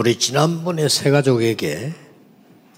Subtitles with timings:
[0.00, 1.92] 우리 지난번에 세 가족에게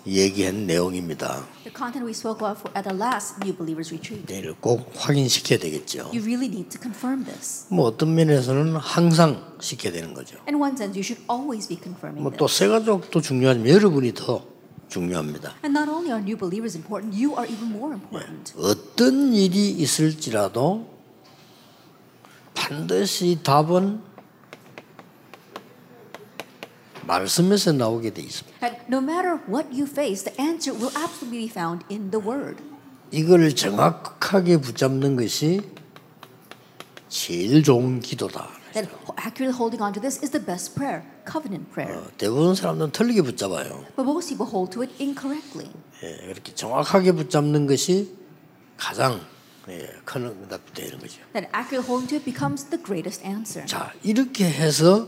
[0.09, 1.47] 얘기한 내용입니다.
[1.63, 4.27] The content we spoke about for, at the last New Believers Retreat.
[4.27, 6.11] 내일 꼭 확인시켜야 되겠죠.
[6.13, 7.67] You really need to confirm this.
[7.71, 10.37] 뭐 어떤 면에서는 항상 시켜야 되는 거죠.
[10.49, 12.39] In one sense, you should always be confirming 뭐 this.
[12.39, 14.45] 또세 가족도 중요하지만 여러분이 더
[14.89, 15.55] 중요합니다.
[15.63, 18.53] And not only are new believers important, you are even more important.
[18.59, 20.91] 어떤 일이 있을지라도
[22.55, 24.11] 반드시 답은
[27.07, 28.59] 말씀에서 나오게 돼 있습니다.
[28.67, 32.63] And no matter what you face, the answer will absolutely be found in the Word.
[33.11, 35.61] 이걸 정확하게 붙잡는 것이
[37.09, 38.49] 제일 좋은 기도다.
[38.73, 38.89] That
[39.19, 42.01] accurately holding on to this is the best prayer, covenant prayer.
[42.01, 43.85] 어, 대부분 사람들은 틀리게 붙잡아요.
[43.97, 45.71] But most people hold to it incorrectly.
[46.03, 48.17] 예, 그렇게 정확하게 붙잡는 것이
[48.79, 49.21] 가장
[49.69, 51.21] 예, 큰 응답이 되는 거죠.
[51.35, 53.67] That accurately holding to it becomes the greatest answer.
[53.67, 55.07] 자 이렇게 해서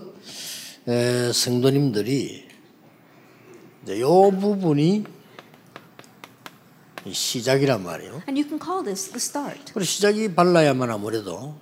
[0.87, 2.49] 에, 성도님들이
[3.83, 5.05] 이제 요 부분이
[7.07, 8.23] 이 시작이란 말이에요.
[8.29, 9.73] And you can call this the start.
[9.73, 11.57] 그리고 시작이 발라야만 아무래도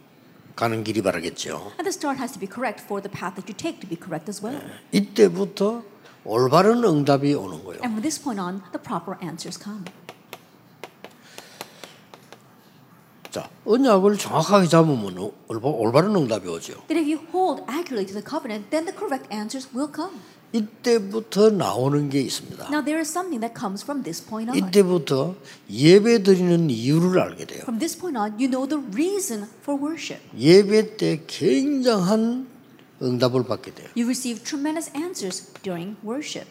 [0.54, 1.72] 가는 길이 바라겠죠.
[1.78, 3.96] And the start has to be correct for the path that you take to be
[3.96, 4.60] correct as well.
[4.92, 5.82] 이때부터
[6.24, 7.82] 올바른 응답이 오는 거예요.
[7.82, 9.84] And from this point on, the proper answers come.
[13.32, 16.74] 자, 언약을 정확하게 잡으면 어- 올바- 올바른 응답이 오죠.
[16.88, 20.20] That if you hold accurately to the covenant, then the correct answers will come.
[20.52, 22.68] 이때부터 나오는 게 있습니다.
[22.68, 24.58] Now there is something that comes from this point on.
[24.68, 25.34] 이때부터
[25.70, 27.60] 예배 드리는 이유를 알게 돼요.
[27.62, 30.20] From this point on, you know the reason for worship.
[30.36, 32.46] 예배 때 굉장한
[33.00, 33.88] 응답을 받게 돼요.
[33.96, 36.46] You receive tremendous answers during worship.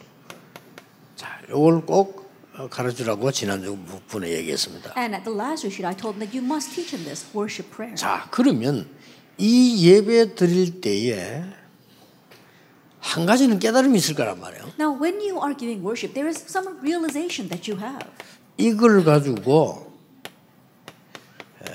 [1.16, 2.21] 자, 이걸 꼭
[2.70, 4.94] 가르치라고 지난주 부분에 얘기했습니다.
[4.98, 7.72] And at the last retreat, I told them that you must teach them this worship
[7.74, 7.96] prayer.
[7.96, 8.90] 자, 그러면
[9.38, 11.44] 이 예배 드릴 때에
[13.00, 14.74] 한 가지는 깨달음이 있을 거란 말이에요.
[14.80, 18.08] Now, when you are giving worship, there is some realization that you have.
[18.58, 19.92] 이걸 가지고
[21.66, 21.72] 에,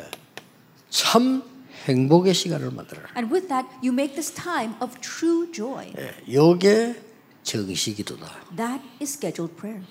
[0.91, 1.43] 참
[1.87, 3.09] 행복의 시간을 만들어라.
[3.17, 5.93] And with that, you make this time of true joy.
[6.27, 7.01] 이게
[7.43, 8.27] 정시기도다.
[8.57, 9.83] That is scheduled prayer.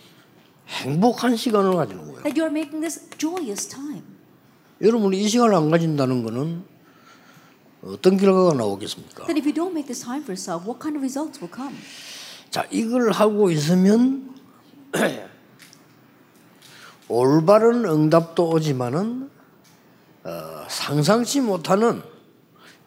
[0.68, 2.24] 행복한 시간을 가지는 거예요.
[2.24, 4.04] That you are making this joyous time.
[4.82, 6.64] 여러분이 이 시간을 안 가진다는 것은
[7.84, 9.26] 어떤 결과가 나오겠습니까?
[9.26, 11.76] That if you don't make this time for yourself, what kind of results will come?
[12.50, 14.34] 자, 이걸 하고 있으면
[17.08, 19.30] 올바른 응답도 오지만은
[20.24, 22.02] 어, 상상치 못하는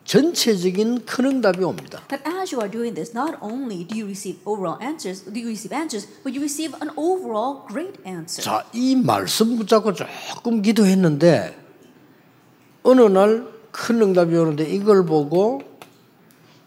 [0.09, 2.01] 전체적인 큰 응답이 옵니다.
[2.09, 5.49] That as you are doing this, not only do you receive overall answers, do you
[5.53, 8.41] receive answers, but you receive an overall great answer.
[8.43, 11.55] 자, 이 말씀 붙잡고 조금 기도했는데
[12.83, 15.61] 어느 날 큰 응답이 오는데 이걸 보고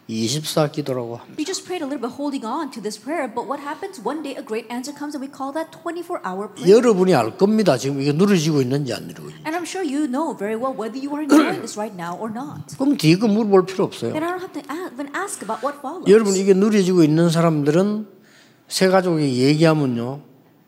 [0.08, 1.38] 24 기도라고 합니다.
[1.38, 4.02] You just prayed a little bit holding on to this prayer, but what happens?
[4.02, 6.68] One day a great answer comes and we call that 24 hour prayer.
[6.68, 7.78] 여러분이 알 겁니다.
[7.78, 9.46] 지금 이게 누려지고 있는지 안 누려지고 있는지.
[9.46, 12.28] And I'm sure you know very well whether you are enjoying this right now or
[12.34, 12.74] not.
[12.76, 14.12] 그럼 뒤에 거 물어볼 필요 없어요.
[14.12, 14.62] Then I don't have to
[14.98, 16.10] then ask about what follows.
[16.10, 18.06] 여러분 이게 누려지고 있는 사람들은
[18.68, 20.22] 새 가족에 얘기하면요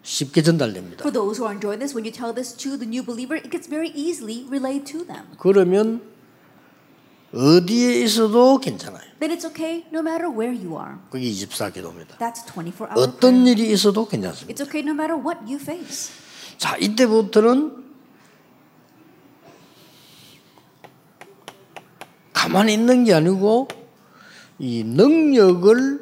[0.04, 1.02] 쉽게 전달됩니다.
[1.02, 3.50] For those who are enjoying this, when you tell this to the new believer, it
[3.50, 5.26] gets very easily relayed to them.
[5.38, 6.02] 그러면
[7.34, 9.02] 어디에 있어도 괜찮아요.
[9.18, 10.96] Then it's okay no matter where you are.
[11.10, 12.16] 그게 24 기도입니다.
[12.18, 13.50] That's 24 hour 어떤 prayer.
[13.50, 14.54] 일이 있어도 괜찮습니다.
[14.54, 16.12] It's okay no matter what you face.
[16.58, 17.84] 자 이때부터는
[22.32, 23.68] 가만히 있는 게 아니고
[24.58, 26.00] 이 능력을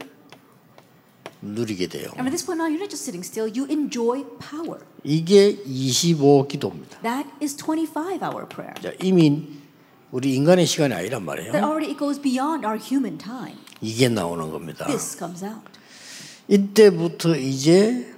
[1.40, 2.12] 누리게 돼요.
[2.14, 4.84] And from this point on, you're not just sitting still, you enjoy power.
[5.02, 7.00] 이게 25 기도입니다.
[7.00, 8.74] That is 25 hour prayer.
[8.82, 9.61] 자, 이미
[10.12, 11.54] 우리 인간의 시간이 아니란 말이에요.
[11.54, 13.56] already it goes beyond our human time.
[13.80, 14.86] 이게 나오는 겁니다.
[14.86, 15.62] This comes out.
[16.48, 18.12] 이때부터 이제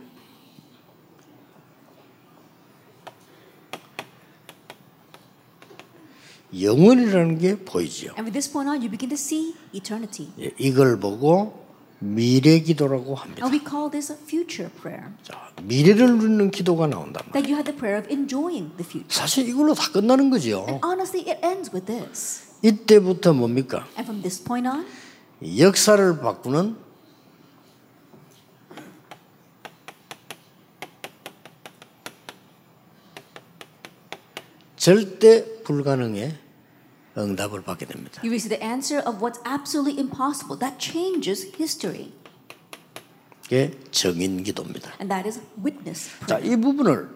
[6.61, 8.09] 영원이라는 게 보이죠.
[8.19, 10.33] And with this point on, you begin to see eternity.
[10.41, 11.64] 예, 이걸 보고
[12.05, 13.45] 미래 기도라고 합니다.
[13.45, 15.11] And we call this a future prayer.
[15.23, 17.33] 자, 미래를 누리는 기도가 나온단 말이에요.
[17.33, 19.09] That you have the prayer of enjoying the future.
[19.09, 20.67] 사실 이걸로 다 끝나는 거죠.
[20.69, 22.45] And honestly, it ends with this.
[22.63, 23.87] 이때부터 뭡니까?
[23.97, 24.87] And from this point on,
[25.59, 26.77] 역사를 바꾸는
[34.77, 36.44] 절대 불가능의
[37.17, 38.21] 응답을 받게 됩니다.
[38.25, 40.59] you receive the answer of what's absolutely impossible.
[40.59, 42.13] That changes history.
[43.47, 44.93] 이게 정인 기도입니다.
[45.01, 46.39] And that is witness 자.
[46.39, 47.09] 이 부분을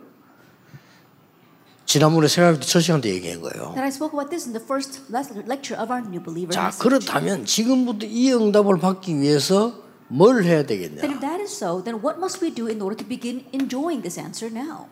[1.86, 3.72] 지난번에 생각할 때첫 시간 때 얘기한 거예요.
[3.72, 5.02] That I spoke about this in the first
[5.48, 6.70] lecture of our new believer 자.
[6.78, 11.00] 그렇다면 지금부터 이 응답을 받기 위해서 뭘 해야 되겠냐?
[11.00, 14.02] Then if that is so, then what must we do in order to begin enjoying
[14.02, 14.86] this answer now?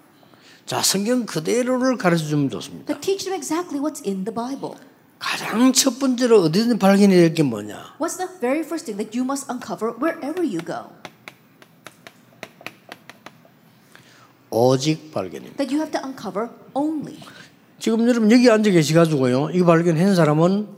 [0.64, 2.86] 자, 성경 그대로를 가르쳐 주면 좋습니다.
[2.86, 4.74] But teach them exactly what's in the Bible.
[5.18, 7.96] 가장 첫 번째로 어디든 발견해야 될 게 뭐냐?
[7.98, 10.90] What's the very first thing that you must uncover wherever you go?
[14.50, 15.56] 오직 발견입니다.
[15.56, 17.18] That you have to uncover only.
[17.78, 19.50] 지금 여러분 여기 앉아 계시가지고요.
[19.52, 20.68] 이 발견한 사람은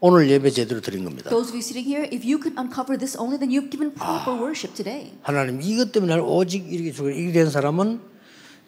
[0.00, 1.30] 오늘 예배 제대로 드린 겁니다.
[1.30, 4.36] Those of you sitting here, if you could uncover this only, then you've given proper
[4.36, 5.12] worship today.
[5.22, 8.00] 하나님 이것 때문에 날 오직 이렇게 주고 이렇게 된 사람은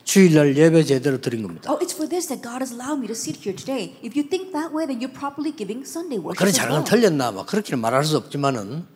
[0.06, 1.68] 주일날 예배 제대로 드린 겁니다.
[1.68, 3.98] Oh, it's for this that God has allowed me to sit here today.
[4.06, 6.46] If you think that way, then you're properly giving Sunday worship.
[6.46, 6.84] 그런 well.
[6.86, 8.86] 틀렸나 막 그렇게는 말할 수 없지만은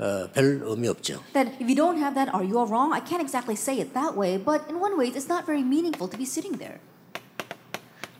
[0.00, 1.20] 어, 별 의미 없죠.
[1.36, 2.96] That if you don't have that, are you all wrong?
[2.96, 6.08] I can't exactly say it that way, but in one way, it's not very meaningful
[6.08, 6.80] to be sitting there.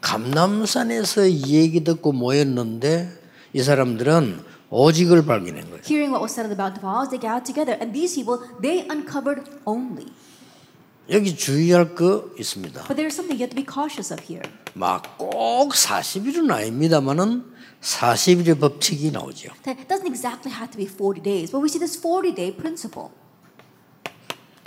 [0.05, 3.09] 감남산에서 이 얘기 듣고 모였는데
[3.55, 5.83] 이 사람들은 오직을 발견한 거예요.
[5.89, 8.45] Hearing what was said on the Mount of Olives, they gathered together, and these people,
[8.61, 10.13] they uncovered only.
[11.11, 12.85] 여기 주의할 거 있습니다.
[12.87, 14.43] But there's something you have to be cautious of here.
[14.75, 17.45] 막꼭 40일은 아닙니다만은
[17.81, 19.51] 40일의 법칙이 나오죠.
[19.65, 23.11] That doesn't exactly have to be 40 days, but we see this 40 day principle.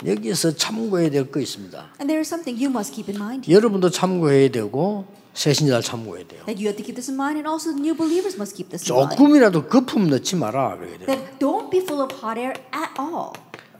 [0.04, 1.78] 여기서 참고해야 될 거 있습니다.
[1.98, 6.44] And there is something you must keep in mind 여러분도 참고해야 되고 새신자 참고해야 돼요.
[6.44, 8.68] that you have to keep this in mind, and also the new believers must keep
[8.68, 9.16] this in mind.
[9.16, 11.06] 조금이라도 거품 넣지 마라 그래야 돼요.
[11.06, 13.32] That don't be full of hot air at all.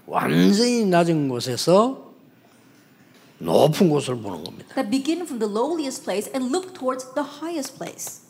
[0.07, 2.04] 완전히 낮은 곳에서
[3.39, 4.75] 높은 곳을 보는 겁니다.
[4.75, 8.23] That begin from the lowliest place and look towards the highest place.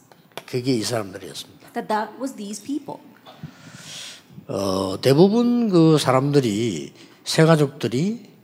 [0.46, 1.72] 그게 이 사람들이었습니다.
[1.72, 3.00] That that was these people.
[4.46, 6.92] 어, 대부분 그 사람들이
[7.24, 8.34] 새 가족들이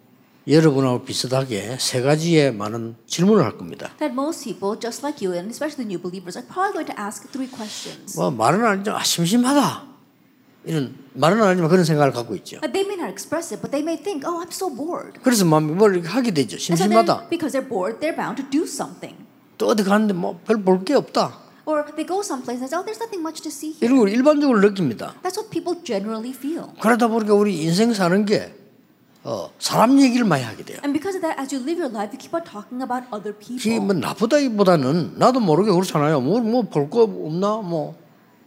[0.49, 3.91] 여러분하고 비슷하게 세 가지의 많은 질문을 할 겁니다.
[3.99, 6.97] That most people, just like you, and especially the new believers, are probably going to
[6.99, 8.17] ask three questions.
[8.17, 9.90] 뭐 말은 안 하지만 아, 심심하다
[10.65, 12.61] 이런 말은 안 하지만 그런 생각을 갖고 있죠.
[12.61, 15.45] But they may not express it, but they may think, "Oh, I'm so bored." 그래서
[15.45, 16.57] 막뭘 하게 되죠.
[16.57, 17.29] And so 심심하다.
[17.31, 19.17] because they're bored, they're bound to do something.
[19.57, 21.39] 또 어디 가는데 뭐별볼게 없다.
[21.65, 24.09] Or they go someplace and say, "Oh, there's nothing much to see here." 이런 걸
[24.11, 25.15] 일반적으로 느낍니다.
[25.23, 26.69] That's what people generally feel.
[26.81, 28.55] 그러다 보니까 우리 인생 사는 게
[29.23, 30.79] 어, 사람 얘기를 많이 하게 돼요.
[30.83, 33.37] And because of that, as you live your life, you keep on talking about other
[33.37, 33.81] people.
[33.81, 36.21] 뭐 나쁘다기보다는 나도 모르게 그렇잖아요.
[36.21, 37.95] 뭐뭐볼거 없나 뭐.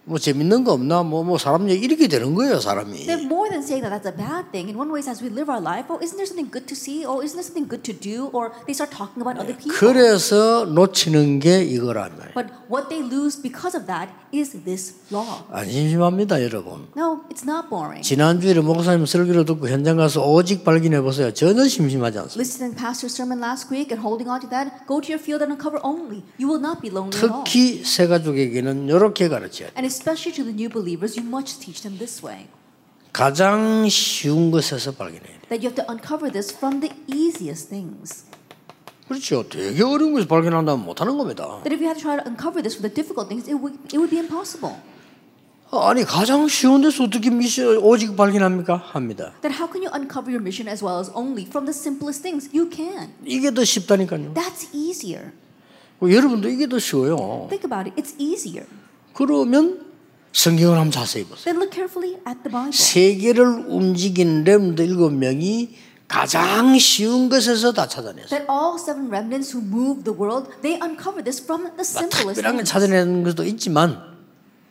[0.06, 3.88] 뭐 재밌는 거 없나 뭐뭐 사람 얘기 이렇게 되는 거예요 사람이 They're more than saying
[3.88, 4.68] that that's a bad thing.
[4.68, 7.08] In one way, as we live our life, oh, isn't there something good to see?
[7.08, 8.28] Oh, isn't there something good to do?
[8.36, 9.72] Or they start talking about other people.
[9.80, 15.48] 그래서 놓치는 게 이거란 말이에요 But what they lose because of that is this law.
[15.56, 18.04] 안 심심합니다 여러분 No, it's not boring.
[18.04, 23.16] 지난주에 목사님 설교를 듣고 현장 가서 오직 발견해 보세요 전혀 심심하지 않습니다 Listening to pastor's
[23.16, 26.28] sermon last week and holding on to that, go to your field and uncover only.
[26.36, 27.48] You will not be lonely at all.
[27.48, 31.83] 특히 새 가족에게는 이렇게 가르쳐야 돼요 And especially to the new believers, you must teach
[31.83, 32.47] them this way.
[33.13, 38.25] 가장 쉬운 것에서 발견해야 돼요 That you have to uncover this from the easiest things.
[39.09, 42.63] 그렇죠 되게 어려운 것을 발견한다면 못하는 겁니다 That if you had to try to uncover
[42.63, 44.77] this from the difficult things, it would, it would be impossible.
[45.71, 50.41] 아니 가장 쉬운 데서 어떻게 미션 오직 발견합니까 합니다 That how can you uncover your
[50.41, 52.49] mission as well as only from the simplest things?
[52.55, 53.13] You can.
[53.25, 55.33] 이게 더 쉽다니까요 That's easier.
[56.01, 57.97] 여러분도 이게 더 쉬워요 Think about it.
[58.01, 58.67] It's easier.
[59.14, 59.86] 그러면
[60.32, 61.54] 성경을 한번 자세히 보세요.
[62.72, 65.76] 세계를 움직인 렘드 일곱 명이
[66.08, 68.28] 가장 쉬운 것에서 다 찾아냈어요.
[68.30, 72.36] That all seven remnants who moved the world, they uncovered this from the 막 simplest
[72.36, 72.70] 특별한 걸 things.
[72.72, 74.00] 찾아내는 것도 있지만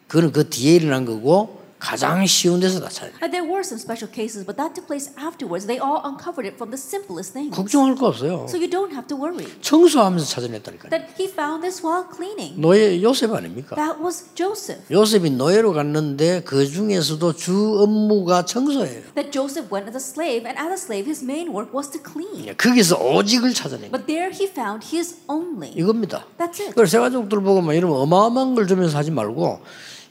[0.09, 3.19] 그거는 그 뒤에 일어난 거고 가장 쉬운 데서 다 찾아냈어요.
[3.27, 5.67] And there were some special cases, but that took place afterwards.
[5.67, 7.51] They all uncovered it from the simplest things.
[7.51, 8.47] 걱정할 거 없어요.
[8.47, 9.51] So you don't have to worry.
[9.61, 10.95] 청소하면서 찾아냈다니까요.
[10.95, 12.55] That he found this while cleaning.
[12.62, 13.75] 노예 요셉 아닙니까?
[13.75, 14.87] That was Joseph.
[14.95, 19.19] 요셉이 노예로 갔는데 그 중에서도 주 업무가 청소예요.
[19.19, 21.99] That Joseph went as a slave, and as a slave, his main work was to
[21.99, 22.55] clean.
[22.57, 23.91] 거기서 오직을 찾아낸.
[23.91, 25.75] But there he found his only.
[25.75, 26.31] 이겁니다.
[26.39, 26.79] That's it.
[26.79, 29.59] 그래서 세가족들 보고 막 이러면 어마어마한 걸 주면서 하지 말고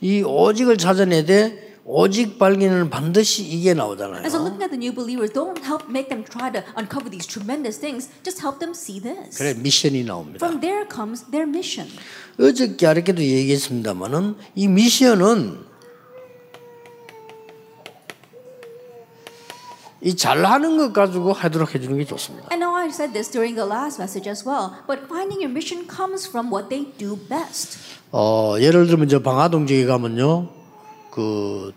[0.01, 4.21] 이 오직을 찾아내되 오직 발견은 반드시 이게 나오잖아요.
[4.21, 7.25] And so looking at the new believers, don't help make them try to uncover these
[7.27, 8.09] tremendous things.
[8.23, 9.37] Just help them see this.
[9.37, 10.37] 그래 미션이 나옵니다.
[10.45, 11.89] From there comes their mission.
[12.39, 15.70] 어저께 아랫게도 얘기했습니다만은 이 미션은
[20.03, 22.47] 이 잘하는 것 가지고 하도록 해주는 게 좋습니다.
[22.49, 25.87] I know I said this during the last message as well, but finding your mission
[25.87, 27.77] comes from what they do best.
[28.11, 30.49] 어, 예를 들면 저 방화동 지에 가면요,
[31.11, 31.71] 그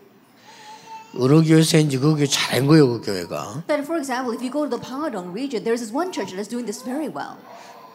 [1.20, 3.64] 어느 교회인지 그 교회 잘한 거예요, 그 교회가.
[3.68, 6.40] That, for example, if you go to the Pangadong region, there's this one church that
[6.40, 7.36] is doing this very well.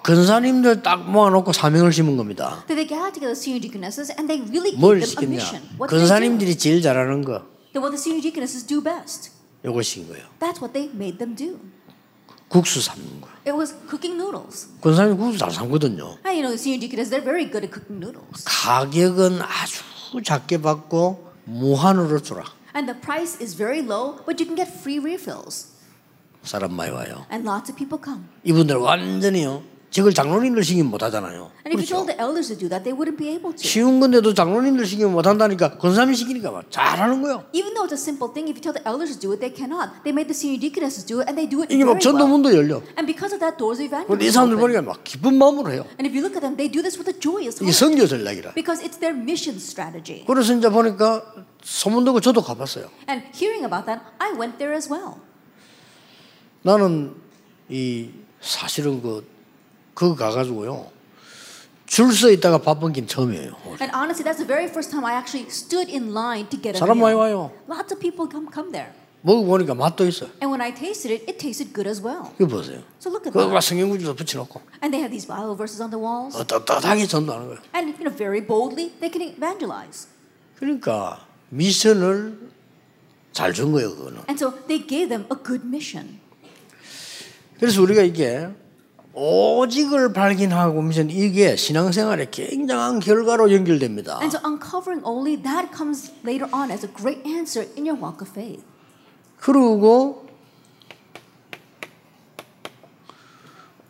[0.03, 2.63] 근사님들 딱 모아놓고 사명을 심은 겁니다.
[2.67, 5.62] That they gather together senior deaconesses and they really 뭘 give them a mission.
[5.75, 5.88] Do?
[5.88, 7.43] 근사님들이 제일 잘하는 거
[7.74, 9.38] Then what the senior deaconesses do best.
[9.66, 10.25] 이것인 거예요.
[10.39, 11.60] That's what they made them do.
[12.50, 13.28] 국수 삶는 거.
[13.46, 14.70] It was cooking noodles.
[14.82, 16.18] 권사님 국수 잘 삶거든요.
[16.25, 18.44] And you know, the senior deaconess, they're very good at cooking noodles.
[18.46, 19.84] 가격은 아주
[20.24, 22.44] 작게 받고 무한으로 주라.
[22.75, 25.68] And the price is very low, but you can get free refills.
[26.44, 27.25] 사람 많이 와요.
[27.32, 28.25] And lots of people come.
[28.44, 29.62] 이분들 완전히요.
[29.89, 31.50] 저걸 장로님들 시키면 못 하잖아요.
[31.65, 32.05] And if you 그렇죠?
[32.05, 33.58] told the elders to do that, they wouldn't be able to.
[33.58, 37.46] 쉬운 건데도 장로님들 시키면 못 한다니까 권사님이 시키니까 막 잘하는 거예요.
[37.58, 39.50] Even though it's a simple thing, if you tell the elders to do it, they
[39.50, 39.89] cannot.
[40.05, 42.29] They made the senior deaconesses do it, and they do it 이게 막 전도 well.
[42.29, 42.86] 문도 열려.
[43.01, 44.62] And because of that, doors of 근데 이 evangelism 사람들.
[44.62, 45.89] 보니까 막 기쁜 마음으로 해요.
[45.98, 48.53] And if you look at them, they do this with a joyous heart 선교 전략이라.
[48.53, 50.22] because it's their mission strategy.
[50.29, 51.25] 그래서 이제 보니까
[51.65, 52.93] 소문 듣고 저도 가봤어요.
[53.10, 55.17] And hearing about that, I went there as well.
[56.62, 57.15] 나는
[57.69, 58.10] 이
[58.41, 59.25] 사실은 그
[60.00, 60.88] 그거 가가지고요
[61.86, 63.51] 줄 서 있다가 바쁜 긴 처음이에요.
[63.82, 66.79] And honestly, that's the very first time I actually stood in line to get a
[66.79, 67.18] 사람 많이 meal.
[67.20, 67.51] 와요.
[67.68, 68.94] Lots of people come come there.
[69.24, 70.27] 먹어보니까 맛도 있어.
[70.27, 72.29] 요 And when I tasted it, it tasted good as well.
[72.39, 72.79] 이거 보세요.
[73.01, 73.65] So look at 그거 막 that.
[73.68, 76.38] 성경 구절도 붙여놓고 And they have these Bible verses on the walls.
[76.38, 77.60] 어, 떳떳하게 전도하는 거예요.
[77.75, 80.08] And you know, very boldly, they can evangelize.
[80.56, 82.38] 그러니까 미션을
[83.34, 84.24] 잘 준 거예요, 그거는.
[84.29, 86.22] And so they gave them a good mission.
[87.60, 88.48] 그래서 우리가 이게
[89.13, 94.20] 오직을 발견하고 미션 이게 신앙생활에 굉장한 결과로 연결됩니다.
[94.22, 98.22] And so uncovering only that comes later on as a great answer in your walk
[98.22, 98.63] of faith.
[99.38, 100.28] 그리고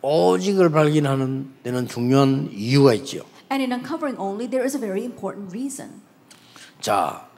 [0.02, 3.24] 오직을 발견하는 데는 중요한 이유가 있죠.
[3.52, 6.00] And in uncovering only, there is a very important reason.
[6.80, 7.28] 자,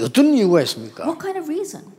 [0.00, 1.04] 어떤 이유가 있습니까?
[1.04, 1.92] What kind of reason?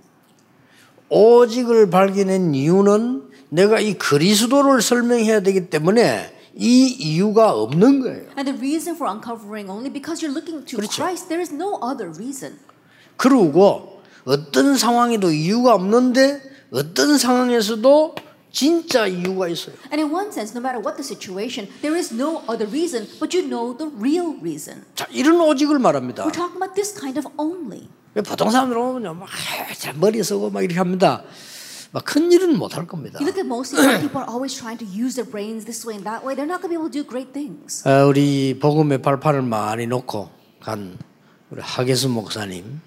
[1.10, 8.30] 오직을 발견한 이유는 내가 이 그리스도를 설명해야 되기 때문에 이 이유가 없는 거예요.
[8.38, 11.04] And the reason for uncovering only because you're looking to 그렇죠.
[11.04, 12.58] Christ, there is no other reason.
[13.18, 18.16] 그리고 어떤 상황에도 이유가 없는데 어떤 상황에서도
[18.52, 19.76] 진짜 이유가 있어요.
[19.92, 23.36] And in one sense, no matter what the situation, there is no other reason, but
[23.36, 24.84] you know the real reason.
[24.96, 26.24] 자, 이런 오직을 말합니다.
[26.24, 27.90] We're talking about this kind of only.
[28.16, 31.22] 보통 사람들 오면요, 막 아, 잘 머리 쓰고 막 이렇게 합니다.
[31.96, 33.20] 막큰 일은 못할 겁니다.
[33.22, 33.72] You look at most
[34.04, 36.36] people are always trying to use their brains this way and that way.
[36.36, 37.88] They're not going to be able to do great things.
[37.88, 40.98] 어, 우리 복음의 발판을 많이 놓고 간
[41.50, 42.82] 우리 하계수 목사님,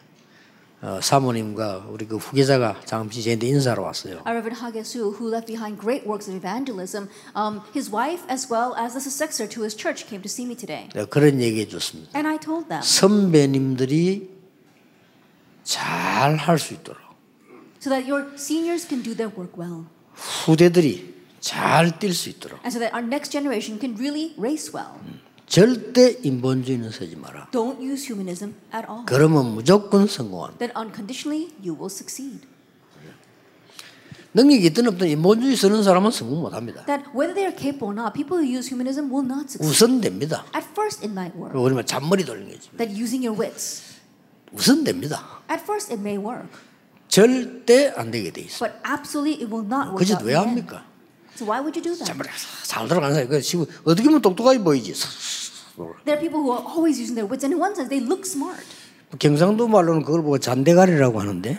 [0.82, 4.20] 어, 사모님과 우리 그 후계자가 잠시 저한테 인사로 왔어요.
[4.28, 8.76] Our Reverend Hagesu, who left behind great works of evangelism, um, his wife as well
[8.76, 10.90] as the successor to his church came to see me today.
[10.92, 12.12] 내가 그런 얘기해 줬습니다.
[12.12, 14.36] And I told them 선배님들이
[15.64, 17.07] 잘 할 수 있도록
[17.80, 19.86] so that your seniors can do their work well.
[20.14, 24.98] 후대들이 잘 뛸 수 있도록 And so that our next generation can really race well.
[25.46, 27.48] 절대 인본주의는 쓰지 마라.
[27.52, 29.04] Don't use humanism at all.
[29.06, 30.58] 그러면 무조건 성공한다.
[30.58, 32.46] Then unconditionally you will succeed.
[34.34, 36.84] 능력이 있든 없든 인본주의 쓰는 사람은 성공 못합니다.
[36.84, 39.64] That whether they are capable or not, people who use humanism will not succeed.
[39.64, 40.44] 우선 됩니다.
[40.54, 41.56] At first it might work.
[41.58, 42.68] 우리말 잔머리 돌리는 거지.
[42.76, 43.96] That using your wits.
[44.52, 45.40] 우선 됩니다.
[45.48, 46.48] At first it may work.
[47.08, 48.64] 절대 안 되게 돼 있어.
[48.66, 50.34] But absolutely it will not work 그짓 왜.
[50.34, 50.84] 합니까?
[51.36, 52.04] So why would you do that?
[52.04, 52.28] 잔머리
[52.64, 54.92] 잘 돌아가는 사람이 그 지금 어떻게 보면 똑똑하게 보이지.
[56.04, 58.26] There are people who are always using their wits, and in one sense, they look
[58.26, 58.66] smart.
[59.18, 61.58] 경상도 말로는 그걸 보고 잔대가리라고 하는데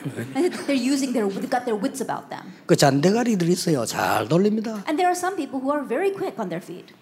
[0.67, 2.43] they're using their, they've got their wits about them.
[2.67, 3.85] 그 잔대가리들이 있어요.
[3.85, 4.83] 잘 돌립니다.
[4.85, 6.93] And there are some people who are very quick on their feet,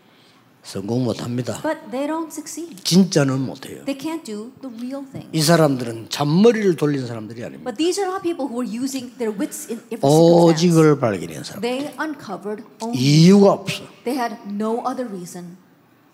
[0.67, 1.61] 성공 못 합니다.
[1.63, 2.83] but they don't succeed.
[2.83, 3.85] 진짜는 못 해요.
[3.85, 5.29] They can't do the real thing.
[5.31, 7.63] 이 사람들은 잔머리를 돌린 사람들이 아닙니다.
[7.63, 10.51] But these are not people who are using their wits in every circumstance.
[10.51, 11.61] 오직을 발견한 사람.
[11.61, 12.99] They uncovered only.
[12.99, 13.83] 이유가 없어.
[14.03, 15.55] They had no other reason.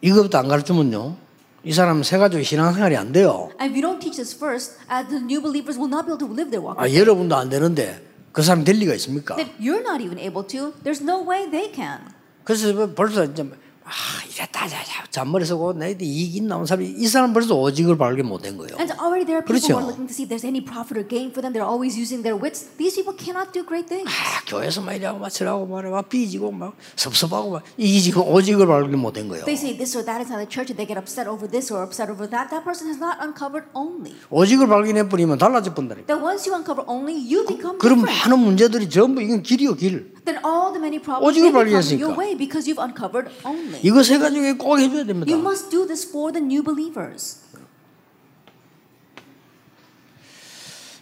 [0.02, 1.18] 이것부터 안 가르치면요.
[1.66, 3.50] 이 사람 세 가지고 신앙생활이 안 돼요.
[3.60, 6.22] And if you don't teach this first, uh, the new believers will not be able
[6.22, 6.78] to live their walk.
[6.78, 9.34] 아, 여러분도 안 되는데 그 사람 될 리가 있습니까?
[9.36, 12.06] That you're not even able to, there's no way they can.
[12.44, 13.50] 그래서 뭐 벌써 이제
[13.86, 18.58] 아 이랬다 자자 잔머리 쓰고 내한테 이익 나온 사람이 이 사람 벌써 오직을 발견 못한
[18.58, 18.76] 거예요.
[18.80, 19.76] And already there are people 그렇죠.
[19.76, 21.52] who are looking to see if there's any profit or gain for them.
[21.52, 22.72] They're always using their wits.
[22.80, 24.08] These people cannot do great things.
[24.08, 29.28] 아 교회에서 막 이래고 마치라고 말해 막 삐지고 막 섭섭하고 막 이기지고 오직을 발견 못한
[29.28, 29.44] 거예요.
[29.44, 31.84] They say this or that inside the church and they get upset over this or
[31.84, 32.48] upset over that.
[32.50, 34.16] That person has not uncovered only.
[34.32, 36.08] 오직을 발견해 버리면 달라질 뿐다니까.
[36.08, 38.08] That once you uncover only, you become 그럼.
[38.08, 40.13] 많은 문제들이 전부 이건 길이요 길.
[40.25, 42.01] Then all the many problems 오직을 they become 발견했으니까.
[42.01, 43.81] your way because you've uncovered only.
[43.83, 45.31] 이거 세 가지 중에 꼭 해줘야 됩니다.
[45.31, 47.41] You must do this for the new believers.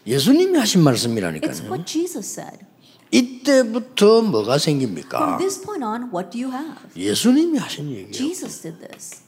[0.07, 1.67] 예수님이 하신 It's 말씀이라니까요.
[1.71, 2.65] what Jesus said.
[3.11, 5.39] 이때부터 뭐가 From 생깁니까?
[5.39, 6.79] this point on, what do you have?
[6.97, 8.13] 예수님이 하신 얘기예요.
[8.13, 9.23] Jesus did this.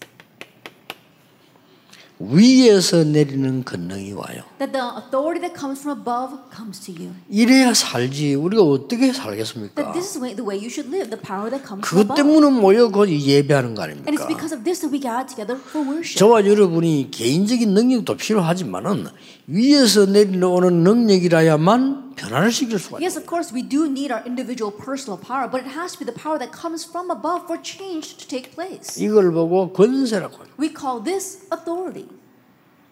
[2.20, 4.44] 위에서 내리는 권능이 와요.
[4.60, 7.12] That the authority that comes from above comes to you.
[7.30, 8.36] 이래야 살지.
[8.36, 9.92] 우리가 어떻게 That 살겠습니까?
[9.94, 12.16] this is the way- you should live, the power that comes 그것 from above.
[12.16, 14.28] 때문에 모여 그 예배하는 거 And it's 아닙니까?
[14.28, 16.18] because of this that we gather together for worship.
[16.20, 19.08] 저와 여러분이 개인적인 능력도 필요하지만은
[19.48, 23.05] 위에서 내려오는 능력이라야만 변화를 시킬 수가 있어요.
[23.05, 26.07] Yes, of course, we do need our individual personal power, but it has to be
[26.07, 28.99] the power that comes from above for change to take place.
[29.03, 30.53] 이걸 보고 권세라고 해요.
[30.59, 32.09] We call this authority.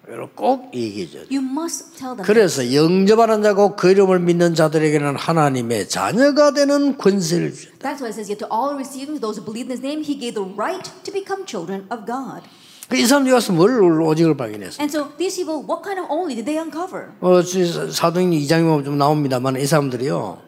[0.06, 1.22] 이걸 꼭 얘기해 줘요.
[1.30, 2.22] You must tell them.
[2.22, 7.78] 그래서 영접하는 자고 그 이름을 믿는 자들에게는 하나님의 자녀가 되는 권세를 주셨다.
[7.82, 9.74] That's why it says, Yet to all who receive him, to those who believe in
[9.74, 12.46] his name, he gave the right to become children of God.
[12.93, 14.81] 이 사람들이 와서 뭘 오직을 발견했어요?
[14.81, 17.11] And so these people, what kind of only did they uncover?
[17.21, 20.41] 어, 지- 사도행 2장에 보면 좀 나옵니다만 이 사람들이요.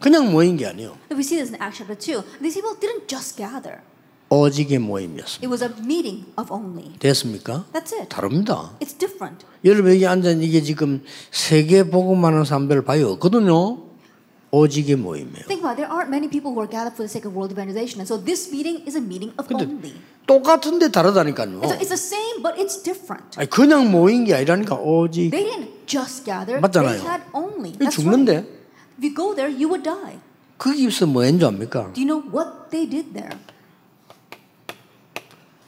[0.00, 0.98] 그냥 모인 게 아니에요.
[1.10, 2.22] We see this in Acts chapter 2.
[2.42, 3.80] These people didn't just gather.
[4.28, 5.46] 오직의 모임이었습니다.
[5.46, 6.92] It was a meeting of only.
[6.98, 7.64] 됐습니까?
[7.72, 8.08] That's it.
[8.08, 8.72] 다릅니다.
[8.80, 9.46] It's different.
[9.64, 13.12] 여러분 여기 있는 이게 지금 세계 복음하는 사람들 봐요.
[13.12, 13.78] 없거든요.
[14.54, 15.46] 오직의 모임이에요.
[15.50, 15.82] Think about it.
[15.82, 17.98] There aren't many people who are gathered for the sake of world evangelization.
[17.98, 19.98] And so this meeting is a meeting of only.
[20.26, 21.60] 똑같은데 다르다니까요.
[21.60, 23.34] And so it's the same, but it's different.
[23.36, 25.30] 아니, 그냥 모인 게 아니라니까 오직.
[25.30, 26.60] They didn't just gather.
[26.60, 27.02] 맞잖아요.
[27.02, 27.72] They had only.
[27.74, 28.48] That's 죽는데 right.
[28.96, 30.22] If you go there, you would die.
[30.58, 31.92] 거기서 뭐 했는 줄 압니까?
[31.92, 33.34] Do you know what they did there?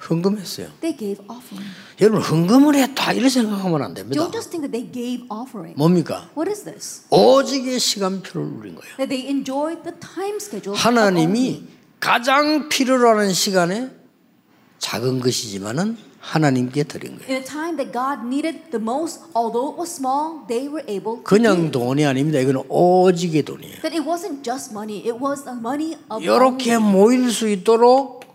[0.08, 0.68] 헌금했어요.
[0.80, 1.66] They gave offering.
[2.00, 4.20] 여러분 헌금을 했다 이렇게 생각하면 안 됩니다.
[4.22, 5.76] Don't just think that they gave offering.
[5.76, 6.28] 뭡니까?
[6.36, 7.04] What is this?
[7.10, 8.96] 오직의 시간표를 누린 거예요.
[8.96, 10.78] That they enjoyed the time schedule.
[10.78, 11.64] 하나님이.
[11.98, 13.90] 가장 필요로 하는 시간에
[14.78, 17.30] 작은 것이지만은 하나님께 드린 거예요.
[17.30, 21.16] In a time that God needed the most, although it was small, they were able
[21.16, 21.70] to 그냥.
[21.70, 22.38] 돈이 아닙니다.
[22.40, 23.80] 이거는 오직의 돈이에요.
[23.80, 26.78] That it wasn't just money, it was the money of 이렇게.
[26.78, 28.25] 모일 수 있도록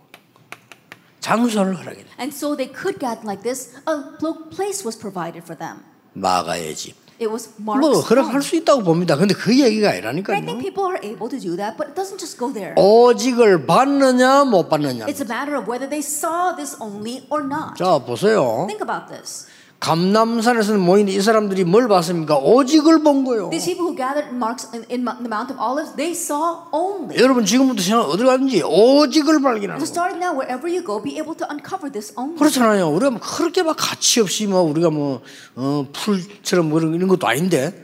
[1.22, 2.04] 장소를 허락해.
[2.18, 3.72] And so they could gather like this.
[3.88, 5.80] A pl- place was provided for them.
[6.12, 7.00] 마가의 집.
[7.20, 8.42] It was 뭐 Mark's 허락할 home.
[8.42, 9.14] 수 있다고 봅니다.
[9.16, 10.42] 근데 그 얘기가 I 아니라니까요.
[10.42, 12.74] think people are able to do that, but it doesn't just go there.
[12.76, 15.06] 오직을 받느냐 못 받느냐.
[15.06, 17.78] It's a matter of whether they saw this only or not.
[17.78, 18.66] 자 보세요.
[18.66, 19.46] Think about this.
[19.82, 22.36] 감남산에서 모인 이 사람들이 뭘 봤습니까?
[22.38, 23.50] 오직을 본 거예요.
[23.50, 27.18] These people who gathered in, Mark's, in, in the Mount of Olives, they saw only.
[27.18, 29.90] 여러분 지금부터 생각 어디 가든지 오직을 발견하는 So 거예요.
[29.90, 32.38] starting now, wherever you go, be able to uncover this only.
[32.38, 32.94] 그렇잖아요.
[32.94, 35.20] 우리가 뭐 그렇게 막 가치 없이 뭐 우리가 뭐
[35.56, 37.74] 어, 풀처럼 뭐 이런 것도 아닌데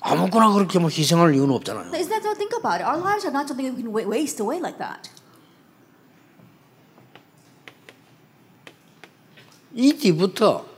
[0.00, 1.90] 아무거나 그렇게 뭐 희생할 이유는 없잖아요.
[1.90, 2.38] Isn't that so?
[2.38, 2.86] Think about it.
[2.86, 5.10] Our lives are not something that we can wa- waste away like that.
[9.74, 10.69] 이 뒤부터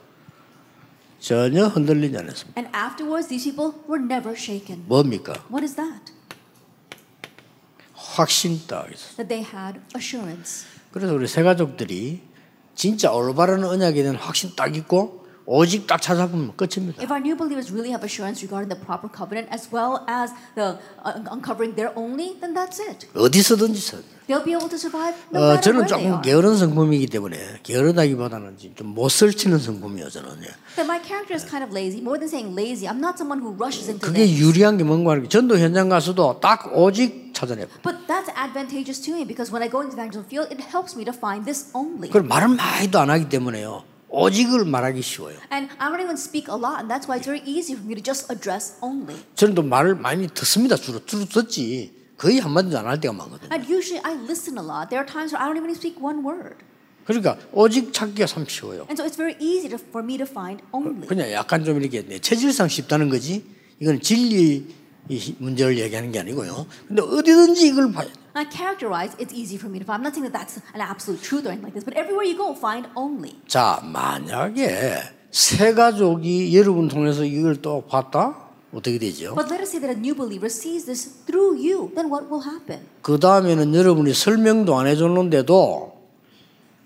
[1.22, 2.60] 전혀 흔들리지 않았습니다.
[2.60, 4.82] And afterwards, these people were never shaken.
[4.88, 5.34] 뭡니까?
[5.48, 6.12] What is that?
[7.94, 9.14] 확신 딱 있어요.
[9.16, 10.66] That they had assurance.
[10.90, 12.20] 그래서 우리 세 가족들이
[12.74, 17.02] 진짜 올바른 언약에 대한 확신 딱 있고 오직 딱 찾아보면 끝입니다.
[17.02, 20.78] If our new believers really have assurance regarding the proper covenant as well as the
[21.02, 23.08] uh, uncovering their only, then that's it.
[23.14, 23.98] 어디서든지 서.
[24.30, 26.22] They'll be able to survive no 어, 저는 조금.
[26.22, 30.30] 게으른 성품이기 때문에 게으르다기보다는 좀못 설치는 성품이요 저는.
[30.46, 30.54] 예.
[30.78, 31.98] That my character is kind of lazy.
[32.00, 34.38] More than saying lazy, I'm not someone who rushes into 그게 things.
[34.38, 37.66] 유리한 게 뭔가 하는 게 전도 현장 가서도 딱 오직 찾아내요.
[37.82, 40.94] But that's advantageous to me because when I go into the evangelism field, it helps
[40.94, 42.06] me to find this only.
[42.06, 43.82] 그걸 말은 많이도 안 하기 때문에요.
[44.12, 45.36] 오직을 말하기 쉬워요.
[45.50, 47.94] And I don't even speak a lot, and that's why it's very easy for me
[47.96, 49.16] to just address only.
[49.34, 50.76] 저는 또 말을 많이 듣습니다.
[50.76, 51.92] 주로 주로 듣지.
[52.18, 53.48] 거의 한 마디도 안 할 때가 많거든요.
[53.50, 54.90] And usually I listen a lot.
[54.92, 56.54] There are times where I don't even speak one word.
[57.06, 58.86] 그러니까 오직 찾기가 참 쉬워요.
[58.86, 61.08] And so it's very easy to, for me to find only.
[61.08, 63.42] 그냥 약간 좀 이렇게 내 체질상 쉽다는 거지.
[63.80, 64.68] 이건 진리
[65.08, 66.66] 이 문제를 얘기하는 게 아니고요.
[66.86, 67.88] 근데 어디든지 이걸
[68.31, 68.31] 봐야 돼.
[68.33, 69.99] I characterize it's easy for me to find.
[69.99, 72.37] I'm not saying that that's an absolute truth or anything like this, but everywhere you
[72.37, 73.35] go, find only.
[73.47, 78.47] 자, 만약에 세 가족이 여러분 통해서 이걸 또 봤다?
[78.73, 79.33] 어떻게 되죠?
[79.33, 82.43] But let us say that a new believer sees this through you, then what will
[82.43, 82.85] happen?
[83.01, 85.95] 그 다음에는 여러분이 설명도 안 해줬는데도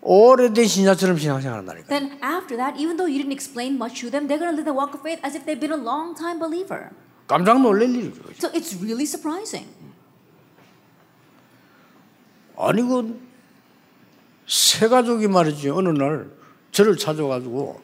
[0.01, 1.87] 오래된 신자처럼 신앙생활한다니까.
[1.87, 4.65] Then after that, even though you didn't explain much to them, they're going to live
[4.65, 6.89] the walk of faith as if they've been a long time believer.
[7.27, 8.21] 깜짝 놀랄 일이죠.
[8.37, 9.65] So it's really surprising.
[12.58, 12.82] 아니
[14.46, 15.76] 그세 가족이 말이죠.
[15.76, 16.30] 어느 날
[16.72, 17.80] 저를 찾아가지고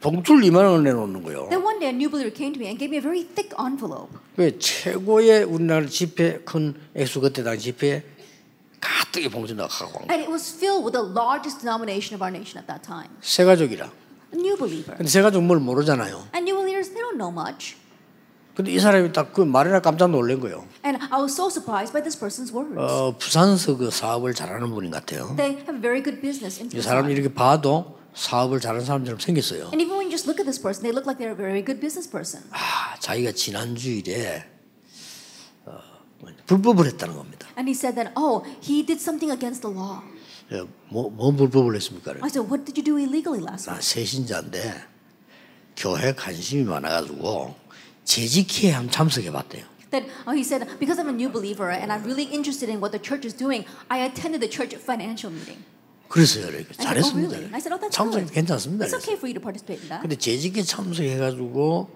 [0.00, 1.48] 봉투를 2만 원을 내놓는 거예요.
[1.48, 3.56] Then one day a new believer came to me and gave me a very thick
[3.58, 4.12] envelope.
[4.36, 8.04] 그 최고의 우리나라 집회 큰 액수 그때 당시 집회
[8.80, 12.66] 가득히 봉투 넣어가고 And it was filled with the largest denomination of our nation at
[12.66, 13.08] that time.
[13.22, 13.86] 세 가족이라.
[14.34, 14.96] A new believer.
[14.96, 16.28] 근데 세 가족 뭘 모르잖아요.
[16.34, 17.76] And new believers, they don't know much.
[18.54, 20.64] 근데 이 사람이 딱 그 말이나 깜짝 놀란 거예요.
[20.84, 22.76] And I was so surprised by this person's words.
[22.78, 25.34] 어, 부산서 그 사업을 잘하는 분인 것 같아요.
[25.36, 27.10] They have very good business in 이 사람.
[27.10, 29.74] 이렇게 봐도 사업을 잘하는 사람처럼 생겼어요.
[29.74, 31.64] And even when you just look at this person, they look like they're a very
[31.64, 32.46] good business person.
[32.52, 34.44] 아, 자기가 지난 주일에
[35.66, 35.80] 어,
[36.46, 37.48] 불법을 했다는 겁니다.
[37.58, 39.98] And he said that, oh, he did something against the law.
[40.52, 42.12] 예, 뭐, 뭐 불법을 했습니까?
[42.22, 43.82] I said, what did you do illegally last 나 week?
[43.82, 44.94] 새신자인데
[45.74, 47.56] 교회 관심이 많아가지고
[48.04, 49.64] 재직회에 한번 참석해 봤대요.
[49.90, 52.90] That oh, he said, because I'm a new believer and I'm really interested in what
[52.90, 55.62] the church is doing, I attended the church financial meeting.
[56.08, 57.28] 그래서요, 이렇게 잘했습니다.
[57.28, 57.54] oh, really?
[57.54, 58.30] I said, oh, that's 참석.
[58.32, 58.86] 괜찮습니다.
[58.86, 60.02] It's okay for you to participate in that.
[60.02, 61.88] 근데 재직회 참석해 가지고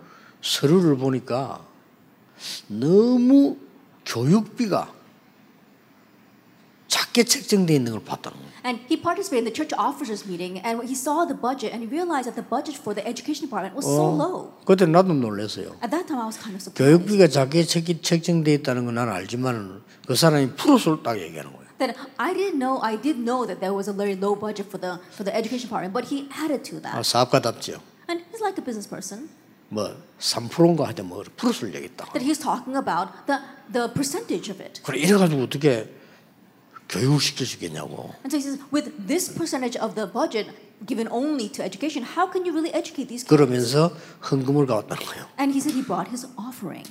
[0.42, 1.64] 서류를 보니까
[2.68, 3.56] 너무
[4.06, 4.92] 교육비가
[7.18, 8.52] 작게 책정되어 있는 걸 봤다는 거예요.
[8.64, 11.90] And he participated in the church officers meeting and he saw the budget and he
[11.90, 14.54] realized that the budget for the education department was so low.
[14.64, 15.74] 그때 나도 놀랐어요.
[15.82, 16.78] At that time, I was kind of surprised.
[16.78, 21.66] 교육비가 작게 책, 책정되어 있다는 건난 알지만 그 사람이 프로스를 딱 얘기하는 거예요.
[21.78, 24.78] That I didn't know, I did know that there was a very low budget for
[24.78, 27.02] the for the education department, but he added to 아, that.
[27.02, 27.82] 사업가답죠.
[28.06, 29.30] And he's like a business person.
[29.70, 32.06] 뭐 3%인가 하여튼 뭐 프로스를 얘기했다.
[32.14, 33.38] That he's talking about the
[33.70, 34.82] the percentage of it.
[34.82, 35.97] 그래 이래 가지고 어떻게
[36.89, 38.13] 교육시킬 수 있겠냐고.
[38.23, 40.47] And so he says, with this percentage of the budget
[40.85, 43.29] given only to education, how can you really educate these kids?
[43.29, 43.95] 그러면서
[44.29, 45.25] 헌금을 가왔다는 거예요.
[45.39, 46.85] And he said he brought his offering.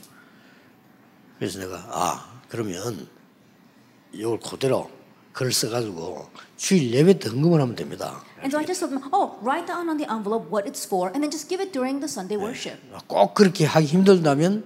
[1.38, 3.08] 그래서 내가 아 그러면
[4.12, 4.90] 이걸 그대로
[5.32, 8.22] 글 써가지고 주일 예배 때 헌금을 하면 됩니다.
[8.42, 11.08] And so I just told him, oh, write down on the envelope what it's for,
[11.14, 12.80] and then just give it during the Sunday worship.
[13.06, 14.64] 꼭 그렇게 하기 힘들다면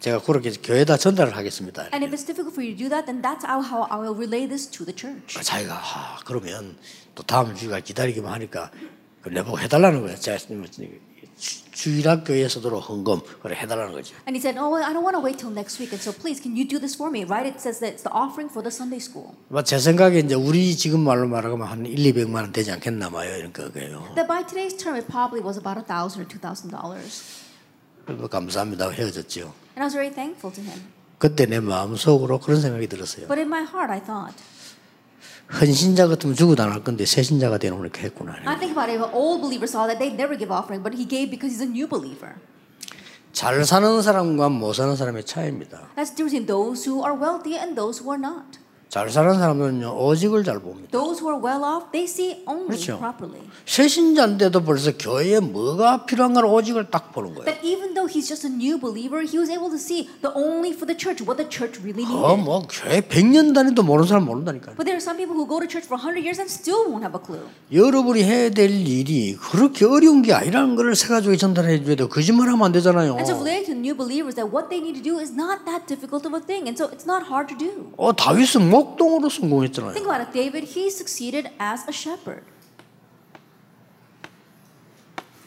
[0.00, 1.88] 제가 그렇게 교회에다 전달을 하겠습니다.
[1.92, 4.14] And if it's difficult for you to do that, then that's how, how I will
[4.16, 5.40] relay this to the church.
[5.42, 6.76] 자기가 아, 그러면
[7.14, 8.70] 또 다음 주가 기다리기만 하니까
[9.22, 10.16] 그 내보고 해달라는 거예요.
[10.18, 10.38] 제가
[11.38, 14.14] 주- 주일학교에서도 헌금 그래 해달라는 거죠.
[14.26, 16.40] And he said, oh, I don't want to wait till next week, and so please,
[16.40, 17.24] can you do this for me?
[17.28, 17.44] Right?
[17.44, 19.36] It says that it's the offering for the Sunday school.
[19.48, 23.36] 뭐제 생각에 이제 우리 지금 말로 말하면 한 1, 200만 원 되지 않겠나 봐요.
[23.36, 24.14] 이런 거예요.
[24.16, 27.20] That by today's term, it probably was about a thousand or two thousand dollars.
[28.06, 28.88] 감사합니다.
[28.90, 29.52] 헤어졌죠.
[29.76, 30.80] And I was very thankful to him.
[31.18, 33.26] 그때 내 마음속으로 그런 생각이 들었어요.
[33.28, 34.34] But in my heart, I thought,
[35.60, 38.34] 헌신자 같으면 죽어도 안 할 건데 새 신자가 되는 이렇게 했구나.
[38.44, 38.98] I think about it.
[39.02, 41.68] An old believer saw that, they'd never give offering, but he gave because he's a
[41.70, 42.34] new believer.
[43.32, 45.92] 잘 사는 사람과 못 사는 사람의 차이입니다.
[45.94, 48.58] That's the difference between those who are wealthy and those who are not.
[48.88, 50.88] 잘 사는 사람은요 오직을 잘 봅니다.
[50.92, 52.98] Those who are well off, they see only 그렇죠.
[52.98, 53.42] properly.
[53.66, 57.44] 새신자인데도 벌써 교회에 뭐가 필요한가를 오직을 딱 보는 거예요.
[57.44, 60.70] That even though he's just a new believer, he was able to see the only
[60.70, 62.44] for the church, what the church really 어, needed.
[62.46, 64.78] 뭐 교회 100년 다니도 모르는 사람 모른다니까요.
[64.78, 67.02] But there are some people who go to church for 100 years and still won't
[67.02, 67.42] have a clue.
[67.74, 72.08] 여러분이 해야 될 일이 그렇게 어려운 게 아니라는 걸 세가족에 전달해 줘야 돼요.
[72.08, 73.18] 거짓말하면 안 되잖아요.
[73.18, 75.90] And so relating to new believers that what they need to do is not that
[75.90, 76.70] difficult of a thing.
[76.70, 77.90] And so it's not hard to do.
[77.98, 79.96] 어, 다윗은 목동으로 Think 성공했잖아요.
[79.96, 80.32] about it.
[80.32, 82.44] David, he succeeded as a shepherd.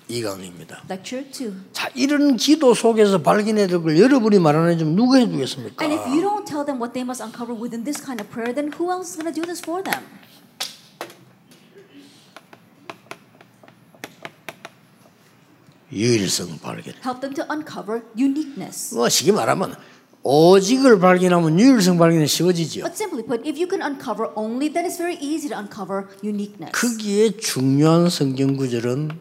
[0.07, 0.81] 이강입니다.
[0.89, 1.53] Lecture 2.
[1.71, 5.85] 자, 이런 기도 속에서 발견해야 될걸 여러분이 말하는 좀 누가 해 주겠습니까?
[5.85, 8.49] And if you don't tell them what they must uncover within this kind of prayer,
[8.53, 10.01] then who else is going to do this for them?
[15.91, 16.93] 유일성 발견.
[17.03, 18.93] Help them to uncover uniqueness.
[18.93, 19.75] 뭐 쉽게 말하면
[20.23, 22.81] 오직을 발견하면 유일성 발견이 쉬워지죠.
[22.81, 26.71] But simply put, if you can uncover only, then it's very easy to uncover uniqueness.
[26.73, 29.11] 거기에 중요한 성경 구절은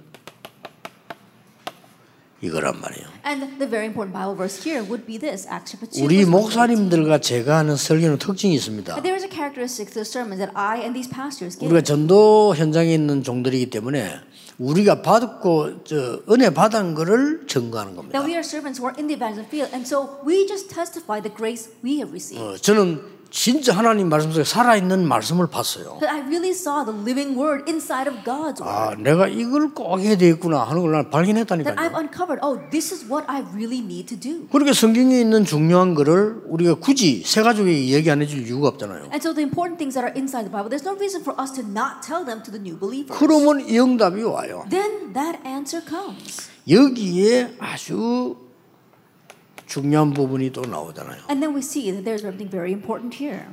[2.41, 3.07] 이거란 말이에요.
[3.27, 6.03] And the very important Bible verse here would be this, Acts chapter 2.
[6.05, 6.31] 우리 verse 1 to 18.
[6.31, 8.95] 목사님들과 제가 하는 설교는 특징이 있습니다.
[8.95, 11.71] But there is a characteristic to the sermons that I and these pastors give.
[11.71, 14.19] 우리가 전도 현장에 있는 종들이기 때문에
[14.59, 18.19] 우리가 받고 저 은혜 받은 거를 증거하는 겁니다.
[18.19, 21.23] That we are servants who are in the evangelism field, and so we just testify
[21.23, 22.43] the grace we have received.
[22.43, 25.99] 어, 저는 진짜 하나님 말씀 속에 살아있는 말씀을 봤어요.
[26.01, 28.65] That I really saw the living word inside of God's word.
[28.65, 31.91] 아, 내가 이걸 꼭 해야 되겠구나 하는 걸난 That I've 발견했다니까요.
[31.95, 34.49] uncovered, oh, this is what I really need to do.
[34.51, 39.13] 그렇게 성경에 있는 중요한 거를 우리가 굳이 세 가족에게 얘기 안 해줄 이유가 없잖아요.
[39.13, 41.53] And so the important things that are inside the Bible, there's no reason for us
[41.53, 43.13] to not tell them to the new believers.
[43.13, 44.65] 그러면 이 응답이 와요.
[44.71, 46.49] Then that answer comes.
[46.65, 48.48] 여기에 아주
[49.69, 51.29] 중요한 부분이 또 나오잖아요.
[51.31, 53.45] And then we see that there's something very important here.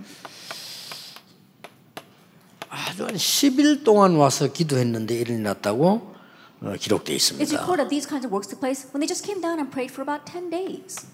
[2.69, 6.15] 아주 한 10일 동안 와서 기도했는데 일이 났다고
[6.61, 7.51] 어, It's 있습니다.
[7.59, 9.91] recorded that these kinds of works took place when they just came down and prayed
[9.91, 11.05] for about 10 days.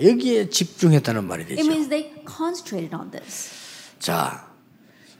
[0.00, 1.66] 여기에 집중했다는 말이 It 되죠.
[1.68, 3.50] means they concentrated on this.
[3.98, 4.46] 자,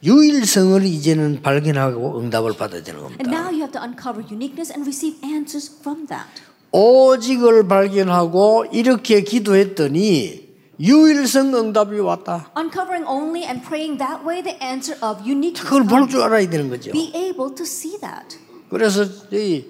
[0.05, 3.31] 유일성을 이제는 발견하고 응답을 받아야 되는 And 겁니다.
[3.31, 6.31] now you have to uncover uniqueness and receive answers from that.
[6.70, 10.48] 오직을 발견하고 이렇게 기도했더니
[10.81, 12.50] 유일성 응답이 왔다.
[12.57, 15.64] Uncovering only and praying that way, the answer of uniqueness.
[15.64, 16.09] 그걸 볼.
[16.09, 16.92] 줄 알아야 되는 거죠.
[16.92, 18.38] Be able to see that.
[18.70, 19.64] 그래서 이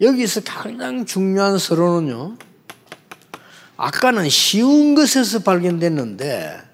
[0.00, 2.36] 여기서 가장 중요한 서론은요.
[3.76, 6.67] 아까는 쉬운 것에서 발견됐는데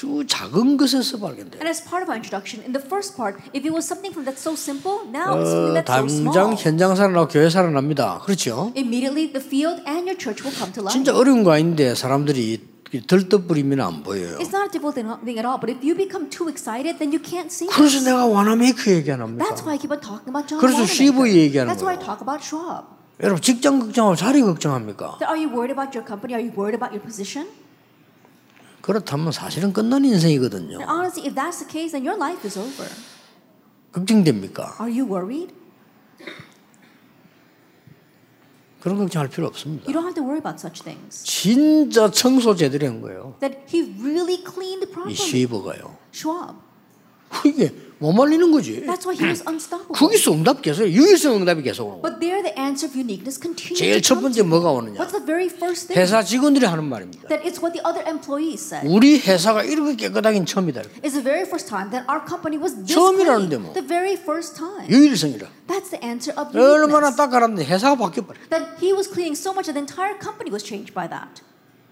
[0.00, 1.60] 아주 작은 것에서 발견돼요.
[1.60, 4.24] And as part of our introduction, in the first part, if it was something from
[4.24, 6.56] that's so simple, now it's 어, something that's so 당장 small.
[6.56, 8.20] 현장 살아나고 교회 살아납니다.
[8.24, 8.72] 그렇죠?
[8.74, 10.96] Immediately, the field and your church will come to life.
[10.96, 12.64] 진짜 어려운 거 아닌데 사람들이
[13.06, 14.38] 들떠버리면 안 보여요.
[14.40, 17.20] It's not a difficult thing at all, but if you become too excited, then you
[17.20, 17.68] can't see.
[17.68, 18.00] 그래서.
[18.00, 19.44] 내가 와나메이크 얘기 안 합니까?
[19.44, 20.88] That's why I keep on talking about John 그래서.
[20.88, 22.08] CV 얘기하는 That's why I 거예요.
[22.08, 22.88] talk about Schwab.
[23.20, 25.20] 여러분 직장 걱정하고 자리 걱정합니까?
[25.28, 26.32] Are you worried about your company?
[26.32, 27.44] Are you worried about your position?
[28.82, 30.78] 그렇다면 사실은 끝난 인생이거든요.
[30.78, 32.88] And honestly, if that's the case, then your life is over.
[33.92, 34.76] 걱정됩니까?
[34.80, 35.54] Are you worried?
[38.80, 39.84] 그런 걱정할 필요 없습니다.
[39.84, 41.22] You don't have to worry about such things.
[41.24, 43.36] 진짜 청소 제대로 한 거예요.
[43.40, 45.14] That he really cleaned 이 properly.
[45.14, 45.98] 쉐이버가요.
[46.14, 46.56] Schwab.
[47.44, 48.80] 이게 못 말리는 거지.
[48.86, 49.92] That's why he was unstoppable.
[49.92, 52.00] 거기서 응답 계속 유일성 응답이 계속 오고.
[52.00, 54.40] But there, the answer of uniqueness continued 제일 첫 번째.
[54.40, 54.96] 뭐가 오느냐?
[54.96, 56.00] What's the very first thing?
[56.00, 57.28] 회사 직원들이 하는 말입니다.
[57.28, 58.88] That it's what the other employees said.
[58.88, 60.80] 우리 회사가 이렇게 깨끗하긴 처음이다.
[61.04, 63.58] It's the very first time that our company was this 처음이라는데.
[63.60, 63.74] 뭐.
[63.76, 64.88] The very first time.
[64.88, 65.44] 유일성이라.
[65.68, 67.16] That's the answer of 얼마나 uniqueness.
[67.20, 68.48] 닦아놨는데 회사가 바뀌어버려.
[68.48, 71.44] That he was cleaning so much that the entire company was changed by that.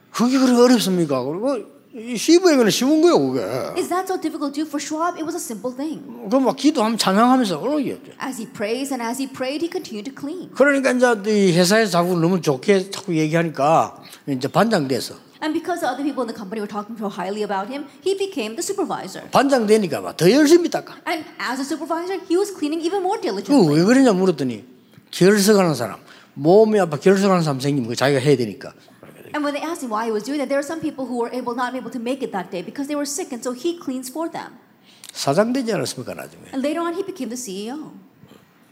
[0.08, 1.20] 그게 그렇게 어렵습니까?
[1.22, 3.40] 그리고 이 시부에게는 쉬운 거예요, 그게.
[3.81, 4.68] Is that so difficult to do?
[4.68, 6.05] For Schwab, it was a simple thing.
[6.29, 8.12] 그럼 막 기도하면 찬양하면서 어려겠죠.
[8.20, 10.51] As he prays and as he prayed, he continued to clean.
[10.55, 15.88] 그러니까 이제 이 회사에서 자꾸 너무 좋게 자꾸 얘기하니까 이제 반장 돼서 And because the
[15.88, 19.24] other people in the company were talking so highly about him, he became the supervisor.
[19.31, 21.01] 반장 되니까 막더 열심히 닦아.
[21.09, 23.64] And as a supervisor, he was cleaning even more diligently.
[23.64, 24.64] 그왜 그러냐 물었더니
[25.11, 25.96] 결석하는 사람
[26.35, 28.74] 몸이 아파 결석하는 사람 생기면 그 자기가 해야 되니까.
[29.33, 31.17] And when they asked him why he was doing that, there were some people who
[31.19, 33.51] were able not able to make it that day because they were sick, and so
[33.53, 34.57] he cleans for them.
[35.13, 36.53] 사장 되지 않았습니까 나중에?
[36.53, 37.93] And later on, he became the CEO.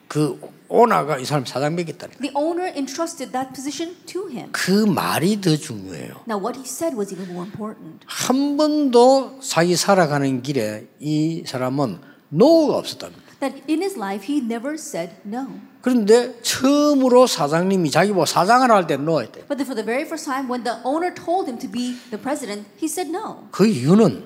[0.08, 0.38] 그
[0.68, 2.18] 오나가 이 사람 사장 되겠다니.
[2.20, 4.50] The owner entrusted that position to him.
[4.52, 6.24] 그 말이 더 중요해요.
[6.28, 8.06] Now, what he said was even more important.
[8.08, 13.22] 한 번도 자기 살아가는 길에 이 사람은 노가 없었답니다.
[13.40, 15.48] That in his life, he never said no.
[15.87, 19.47] 그런데 처음으로 사장님이 자기 뭐 사장을 할때노 했대.
[19.47, 22.67] But for the very first time, when the owner told him to be the president,
[22.83, 23.47] he said no.
[23.53, 24.25] 그 이유는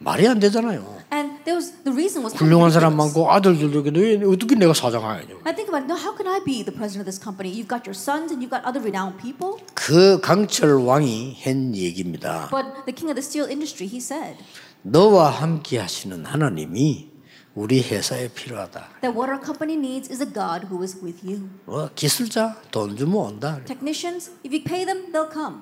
[0.00, 0.82] 말이 안 되잖아요.
[1.12, 2.96] And there was the reason was 훌륭한 사람.
[2.96, 5.46] 많고 아들들도 있는데 어떻게 내가 사장하냐.
[5.46, 5.86] I think about.
[5.86, 7.54] No, how can I be the president of this company?
[7.54, 9.62] You've got your sons and you've got other renowned people.
[9.74, 12.50] 그 강철 왕이 한 얘기입니다.
[12.50, 14.34] But the king of the steel industry, he said
[14.82, 17.11] 너와 함께 하시는 하나님이
[17.54, 19.00] 우리 회사에 필요하다.
[19.02, 21.48] that what our company needs is a God who is with you.
[21.66, 23.60] 뭐 기술자 돈 주면 온다.
[23.66, 25.60] Technicians, if you pay them, they'll come.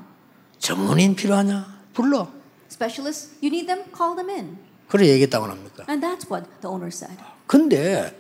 [0.59, 1.81] 전문인 필요하냐?
[1.93, 2.29] 불러.
[2.71, 4.59] Specialists, you need them, call them in.
[4.89, 5.85] 그래 얘기했다고 합니까?
[5.89, 7.17] And that's what the owner said.
[7.47, 8.17] 근데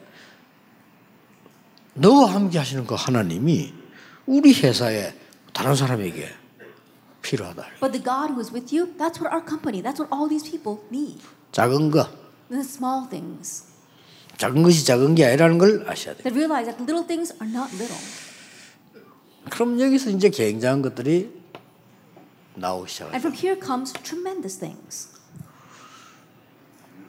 [1.94, 3.72] 너와 함께 하시는 그 하나님이
[4.26, 5.14] 우리 회사에
[5.52, 6.28] 다른 사람에게
[7.22, 7.66] 필요하다.
[7.80, 10.42] But the God who is with you, that's what our company, that's what all these
[10.42, 11.20] people need.
[11.52, 12.08] 작은 거,
[12.50, 13.64] The small things.
[14.36, 16.22] 작은 것이 작은 게 아니라는 걸 아셔야 돼.
[16.24, 18.00] That realize that little things are not little.
[19.50, 21.30] 그럼 여기서 이제 굉장한 것들이
[22.56, 23.12] 나오기 시작해요.
[23.14, 25.08] And from here comes tremendous things.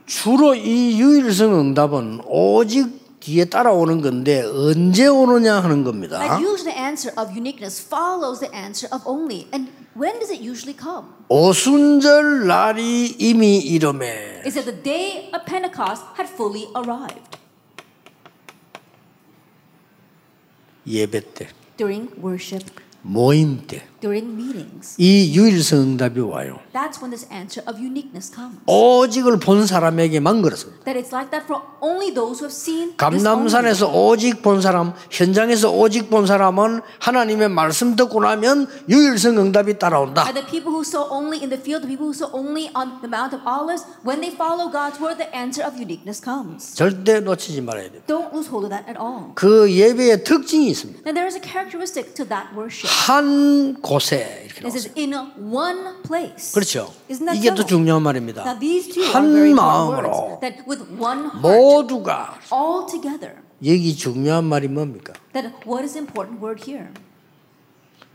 [0.06, 6.20] 주로 이 유일성 응답은 오직 뒤에 따라오는 건데 언제 오느냐 하는 겁니다.
[6.20, 9.48] And usually the answer of uniqueness follows the answer of only.
[9.54, 11.14] And when does it usually come?
[11.30, 17.38] 오순절 날이 이미 이름에 Is that the day of Pentecost had fully arrived
[20.88, 22.66] 예배 때, during worship,
[23.04, 24.96] 모임 때, during meetings.
[24.98, 26.60] 이 유일성 응답이 와요.
[26.74, 28.58] That's when this answer of uniqueness comes.
[28.66, 30.84] 오직을 본 사람에게만 그렇습니다.
[30.84, 33.24] That it's like that for only those who have seen this only.
[33.24, 40.26] 감남산에서 오직 본 사람, 현장에서 오직 본 사람은 하나님의 말씀 듣고 나면 유일성 응답이 따라온다.
[40.26, 43.00] And the people who saw only in the field, the people who saw only on
[43.06, 46.74] the Mount of Olives, when they follow God's word, the answer of uniqueness comes.
[46.74, 48.02] 절대 놓치지 말아야 돼요.
[48.08, 49.34] Don't lose hold of that at all.
[49.36, 51.06] 그 예배의 특징이 있습니다.
[51.06, 52.90] And there is a characteristic to that worship.
[52.90, 54.80] 한 곳에 이렇게 It 나왔어요.
[54.80, 55.14] says in
[55.54, 56.54] one place.
[56.54, 56.94] 그렇죠.
[57.10, 57.56] Isn't that 이게 so?
[57.56, 58.44] 더 중요한 말입니다.
[58.44, 60.40] Now these two 한 are very important 마음으로 words.
[60.42, 63.36] That with one heart, 모두가 all together.
[63.66, 65.14] 여기 중요한 말이 뭡니까?
[65.34, 66.88] That what is the important word here?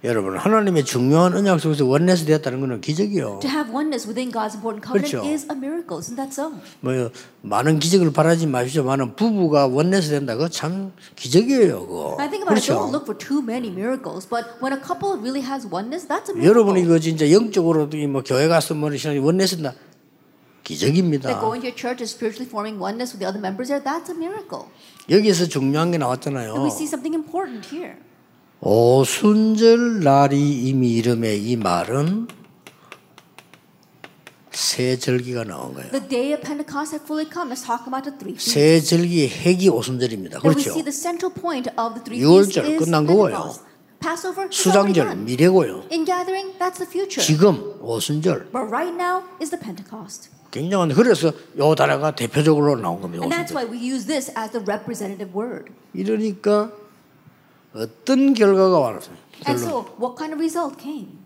[0.05, 3.41] 여러분 하나님의 중요한 언약 속에서 원내스 되었다는 것은 기적이요.
[3.41, 5.25] To have oneness within God's important covenant 그렇죠.
[5.27, 5.99] is a miracle.
[5.99, 6.53] Isn't that so?
[6.81, 12.17] 뭐 많은 기적을 바라지 마십시오만은 부부가 원내스 된다 그거 참 기적이에요 그거.
[12.21, 12.93] I think about it, don't 그렇죠.
[12.93, 16.45] look for too many miracles, but when a couple really has oneness, that's a miracle.
[16.45, 19.75] 여러분이 그 진짜 영적으로 뭐 교회 가서 뭐 신앙이 원내스 된다
[20.63, 21.29] 기적입니다.
[21.33, 24.13] That going to your church is spiritually forming oneness with the other members there, that's
[24.13, 24.69] a miracle.
[25.09, 26.63] 여기서 중요한 게 And 나왔잖아요.
[26.63, 27.97] we see something important here.
[28.69, 32.27] 오순절 날이 이미 이름에 이 말은
[34.51, 35.93] 새 절기가 나온 거예요.
[35.93, 37.49] The day of Pentecost had fully come.
[37.55, 38.35] Let's talk about the three.
[38.37, 40.41] 새 절기의 핵이 오순절입니다.
[40.41, 40.71] That we 그렇죠.
[40.75, 43.55] see the central point of the three 유월절 feasts is 끝난 거고요.
[44.01, 45.15] Passover 수장절.
[45.15, 45.87] 미래고요.
[45.93, 47.23] In gathering, that's the future.
[47.25, 50.31] 지금 오순절 But right now is the Pentecost.
[50.51, 53.23] 굉장한데 그래서 요 단어가 대표적으로 나온 겁니다.
[53.23, 53.63] And that's 오순절.
[53.63, 55.71] why we use this as the representative word.
[55.95, 56.73] 이러니까
[57.77, 59.17] 어떤 결과가 왔어요.
[59.47, 61.19] And so, what kind of result came?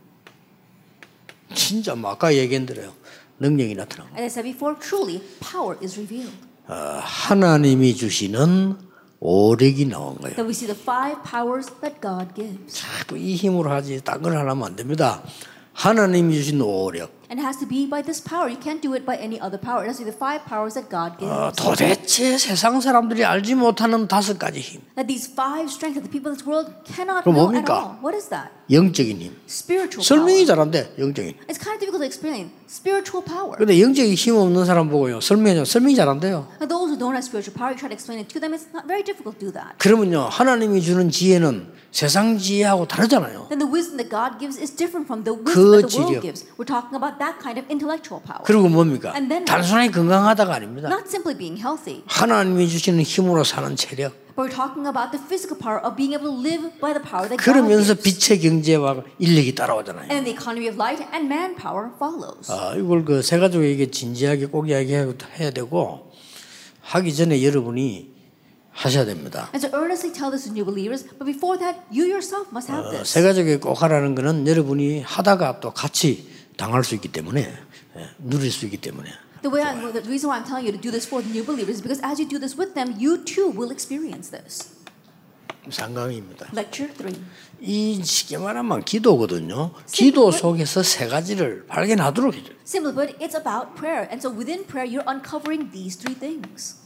[1.54, 2.92] 진짜 뭐 아까 얘기한 대로요.
[3.38, 6.36] 능력이 나타나고 As I said before, truly, power is revealed.
[6.68, 8.76] 어, 하나님이 주시는
[9.20, 10.34] 오력이 나온 거예요.
[10.36, 12.74] That we see the five powers that God gives.
[12.74, 15.22] 자꾸 이 힘으로 하지 딴걸 하면 안 됩니다.
[15.74, 17.20] 하나님이 주신 오력.
[17.30, 18.50] And it has to be by this power.
[18.50, 19.85] You can't do it by any other power.
[19.87, 21.30] It has to be the five powers that God gives.
[21.30, 24.83] 어, 도대체 세상 사람들이 알지 못하는 다섯 가지 힘.
[24.98, 27.70] That these five strengths that the people of this world cannot know at 뭡니까?
[27.70, 28.02] all.
[28.02, 28.50] What is that?
[28.68, 29.30] 영적인 힘.
[29.46, 30.46] Spiritual 설명이 power.
[30.59, 30.90] 잘안 돼.
[30.98, 31.38] 영적인.
[31.46, 32.50] It's kind of difficult to explain.
[32.66, 33.54] Spiritual power.
[33.54, 35.20] 근데 영적인 힘 없는 사람 보고요.
[35.22, 36.50] 설명이 설명이 잘안 돼요.
[36.66, 38.50] Those who don't have spiritual power, you try to explain it to them.
[38.59, 39.78] It's not very difficult to do that.
[39.78, 40.26] 그러면요.
[40.35, 43.48] 하나님이 주는 지혜는 세상 지혜하고 다르잖아요.
[43.50, 46.22] Then the wisdom that God gives is different from the 그 wisdom that the world
[46.22, 46.46] gives.
[46.57, 48.42] We're talking about that kind of intellectual power.
[48.46, 49.11] 그리고 뭡니까?
[49.14, 50.88] And then- 단순하게 건강하다가 아닙니다.
[50.88, 54.14] Not simply being healthy, 하나님이 주시는 힘으로 사는 체력.
[54.38, 57.26] but we're talking about the physical power of being able to live by the power
[57.26, 58.07] that God 그러면서 gives.
[58.07, 60.07] 빛의 경제와 인력이 따라오잖아요.
[60.14, 62.46] And the economy of light and manpower follows.
[62.48, 66.12] 아, 이걸 그세 가족에게 진지하게 꼭 이야기해야 되고
[66.83, 68.19] 하기 전에 여러분이
[68.72, 69.50] 하셔야 됩니다.
[69.52, 72.87] And so earnestly tell this to new believers, but before that, you yourself must have
[72.88, 73.12] 어, this.
[73.12, 77.52] 세 가족에게 꼭 하라는 거는 여러분이 하다가 또 같이 당할 수 있기 때문에
[77.96, 79.11] 예, 누릴 수 있기 때문에
[79.42, 81.44] The way I, the reason why I'm telling you to do this for the new
[81.44, 84.76] believers is because as you do this with them, you too will experience this.
[85.68, 86.48] 상강입니다.
[86.54, 87.16] Lecture three.
[87.61, 89.72] 이 쉽게 말하면 기도거든요.
[89.90, 92.56] 기도 속에서 세 가지를 발견하도록 해줘요.
[92.66, 94.09] Simply put, it's about prayer.
[94.11, 96.76] And so within prayer, you're uncovering these three things.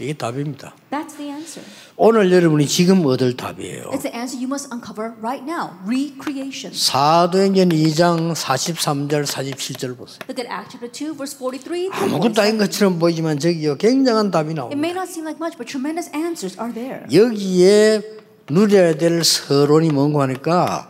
[0.00, 0.74] 이게 답입니다.
[0.90, 1.64] That's the answer.
[1.96, 3.90] 오늘 여러분이 지금 얻을 답이에요.
[3.90, 5.70] It's the answer you must uncover right now.
[5.86, 6.72] Recreation.
[6.72, 10.18] 사도행전 2장 43절 47절 보세요.
[10.28, 11.90] Look at Acts chapter 2, verse 43.
[11.90, 12.58] through 아무것도 아닌 47.
[12.58, 14.78] 것처럼 보이지만 저기요 굉장한 답이 It 나옵니다.
[14.78, 17.04] may not seem like much, but tremendous answers are there.
[17.12, 18.02] 여기에
[18.50, 20.86] 누려야 될 서론이 뭔고 하니까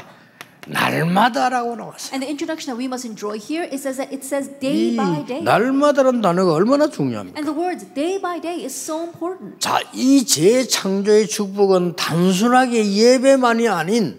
[0.69, 2.13] 날마다라고 나왔어요.
[2.13, 4.97] And the introduction that we must enjoy here, it says that it says day 이
[4.97, 5.43] by day.
[5.43, 7.39] 날마다라는 단어가 얼마나 중요합니까?
[7.39, 9.59] And the words day by day is so important.
[9.61, 14.19] 자, 이 재창조의 축복은 단순하게 예배만이 아닌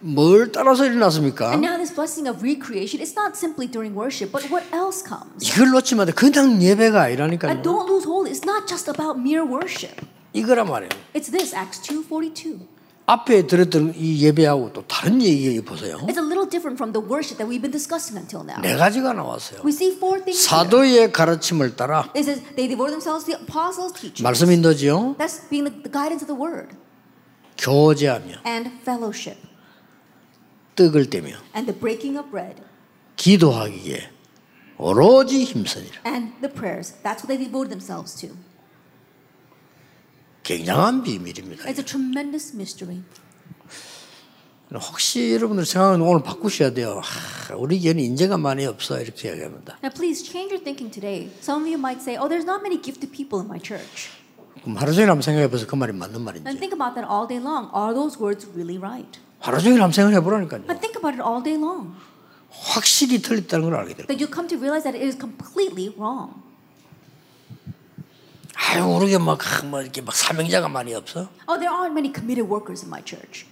[0.00, 1.50] 뭘 따라서 일어났습니까?
[1.50, 5.42] And now this blessing of recreation, it's not simply during worship, but what else comes?
[5.42, 6.12] 이걸 놓치면 안 돼.
[6.12, 7.62] 그냥 예배가 And 아니라니까요.
[7.62, 9.98] don't lose hold, it's not just about mere worship.
[10.34, 10.90] 이거란 말이에요.
[11.14, 12.77] It's this, Acts 2.42.
[13.10, 15.96] 앞에 들었던 이 예배하고 또 다른 얘기 보세요.
[16.06, 18.60] It's a little different from the worship that we've been discussing until now.
[18.60, 19.62] 네 가지가 나왔어요.
[19.64, 20.44] We see four things.
[20.46, 24.22] 사도의 가르침을 따라 It says they devote themselves to the apostles' teaching.
[24.22, 25.16] 말씀 인도지요.
[25.16, 26.76] That's being the, the guidance of the word.
[27.56, 29.40] 교제하며 And fellowship.
[30.76, 32.60] 떡을 떼며 And the breaking of bread.
[33.16, 34.04] 기도하기에
[34.76, 36.04] 오로지 힘쓰니라.
[36.04, 36.92] And the prayers.
[37.02, 38.36] That's what they devoted themselves to.
[40.48, 41.64] 굉장한 비밀입니다.
[41.64, 43.02] It's a tremendous mystery.
[44.72, 47.00] 혹시 여러분들 생각은 오늘 바꾸셔야 돼요.
[47.02, 49.76] 하, 우리 교회는 인재가 많이 없어 이렇게 얘기합니다.
[49.82, 51.28] Now, please change your thinking today.
[51.40, 54.08] Some of you might say, oh, there's not many gifted people in my church.
[54.62, 55.66] 그럼 하루 종일 한번 생각해 보세요.
[55.68, 56.56] 그 말이 맞는 And 말인지.
[56.56, 57.68] think about that all day long.
[57.76, 59.20] Are those words really right?
[59.40, 60.64] 하루 종일 한번 생각해 보라니까요.
[60.64, 61.92] But think about it all day long.
[62.48, 64.06] 확실히 틀렸다는 걸 알게 돼요.
[64.08, 66.47] That you come to realize that it is completely wrong.
[68.60, 71.28] 아유, 우리 교회 막, 하, 뭐 이렇게 막 사명자가 많이 없어?
[71.48, 73.46] Oh, there aren't many committed workers in my church.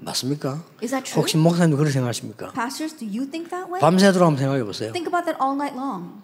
[0.00, 0.62] 맞습니까?
[0.82, 1.20] Is that true?
[1.20, 2.52] 혹시 목사님도 그렇게 생각하십니까?
[2.52, 3.80] Pastors, do you think that way?
[3.80, 4.92] 밤새도록 한번 생각해 보세요.
[4.92, 6.22] Think about that all night long.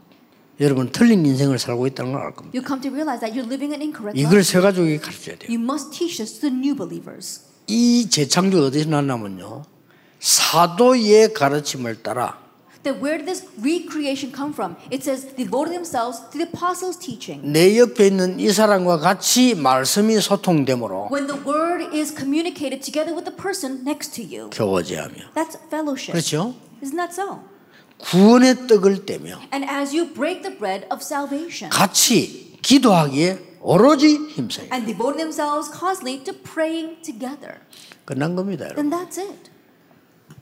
[0.60, 2.54] 여러분 틀린 인생을 살고 있다는 걸 알 겁니다.
[2.56, 4.46] You come to realize that you're living an incorrect 이걸 life.
[4.46, 5.50] 세 가족에게 가르쳐야 돼요.
[5.50, 7.42] You must teach this to the new believers.
[7.66, 9.64] 이 재창조 어디서 났냐면요.
[10.20, 12.38] 사도의 가르침을 따라
[12.83, 14.77] Then where did this recreation come from?
[14.89, 17.41] It says devoted themselves to the apostles' teaching.
[17.43, 23.25] 내 옆에 있는 이 사람과 같이 말씀이 소통되므로 When the word is communicated together with
[23.25, 24.49] the person next to you.
[24.51, 26.13] 교제하며 That's fellowship.
[26.13, 26.55] 그렇죠?
[26.81, 27.43] Isn't that so?
[27.99, 34.67] 구원의 떡을 떼며 And as you break the bread of salvation 같이 기도하기에 오로지 힘써요.
[34.71, 37.59] and devote themselves constantly to praying together,
[38.05, 38.71] 끝난 겁니다.
[38.71, 38.87] 여러분.
[38.87, 39.51] then that's it.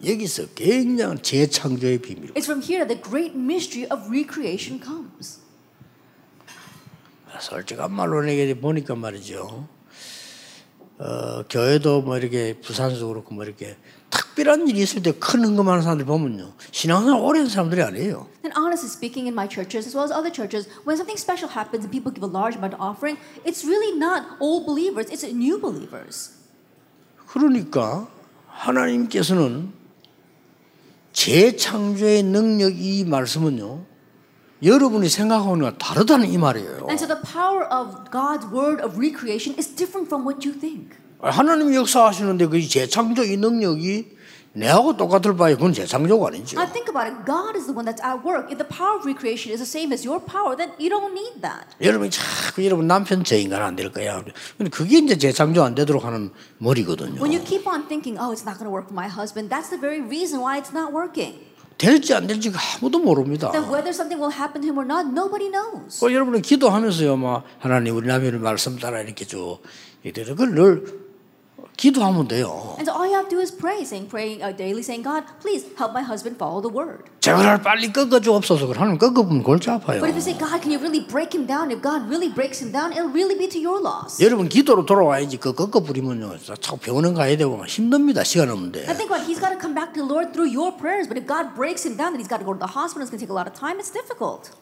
[0.04, 2.34] 여기서 굉장한 재창조의 비밀.
[2.34, 5.40] It's from here that the great mystery of recreation comes.
[7.38, 9.68] 솔직한 말로 내게 보니까 말이죠.
[10.98, 13.76] 어, 교회도 뭐 이렇게 부산도 그렇고 뭐 이렇게
[14.10, 16.52] 특별한 일이 있을 때큰 헌금하는 사람들 보면요.
[16.70, 18.28] 신앙생활 한 사람들이 아니에요.
[18.44, 21.82] And honestly speaking, in my churches as well as other churches, when something special happens
[21.82, 25.58] and people give a large amount of offering, it's really not old believers, it's new
[25.58, 26.38] believers.
[27.26, 28.06] 그러니까
[28.46, 29.72] 하나님께서는
[31.12, 33.84] 재창조의 능력 이 말씀은요.
[34.62, 36.86] 여러분이 생각하는 거와 다르다는 이 말이에요.
[36.88, 40.96] And so the power of God's word of recreation is different from what you think.
[41.20, 44.16] 하나님이 역사하시는데 그 재창조 이 능력이
[44.54, 46.60] 내하고 똑같을 바에 그건 재창조가 아니죠.
[46.60, 47.24] Now think about it.
[47.24, 48.52] God is the one that's at work.
[48.52, 51.40] If the power of recreation is the same as your power, then you don't need
[51.40, 51.64] that.
[51.80, 54.22] 여러분이 자꾸 여러분 남편 저 인간 안 될 거야.
[54.58, 57.16] 근데 그게 이제 재창조 안 되도록 하는 머리거든요.
[57.22, 59.70] When you keep on thinking, oh, it's not going to work for my husband, that's
[59.72, 61.40] the very reason why it's not working.
[61.78, 63.50] 될지 안 될지 아무도 모릅니다.
[63.50, 65.98] Then whether something will happen to him or not, nobody knows.
[65.98, 69.58] 그 여러분은 기도하면서요, 막 하나님 우리 남편의 말씀 따라 이렇게 쭉
[70.04, 70.84] 이래 그걸 늘
[71.76, 72.76] 기도하면 돼요.
[72.78, 75.24] And so all you have to do is pray, saying, praying uh, daily, saying, God,
[75.40, 77.10] please help my husband follow the word.
[77.20, 78.70] 제발 빨리 꺾어주옵소서.
[78.72, 80.00] 하나님 꺾어보면 골치 아파요.
[80.00, 81.70] But if you say, God, can you really break him down?
[81.72, 84.22] If God really breaks him down, it'll really be to your loss.
[84.22, 88.22] 여러분 기도로 돌아와야지 그 꺾어버리면요, 자꾸 병원에 가야 되고 막 힘듭니다.
[88.22, 88.86] 시간 없는데.
[88.86, 91.08] I think it, he's got to come back to the Lord through your prayers.
[91.08, 93.02] But if God breaks him down, then he's got to go to the hospital.
[93.02, 93.80] It's going to take a lot of time.
[93.80, 94.52] It's difficult.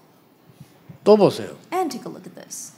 [1.05, 1.57] 또 보세요.
[1.73, 2.73] And take a look at this.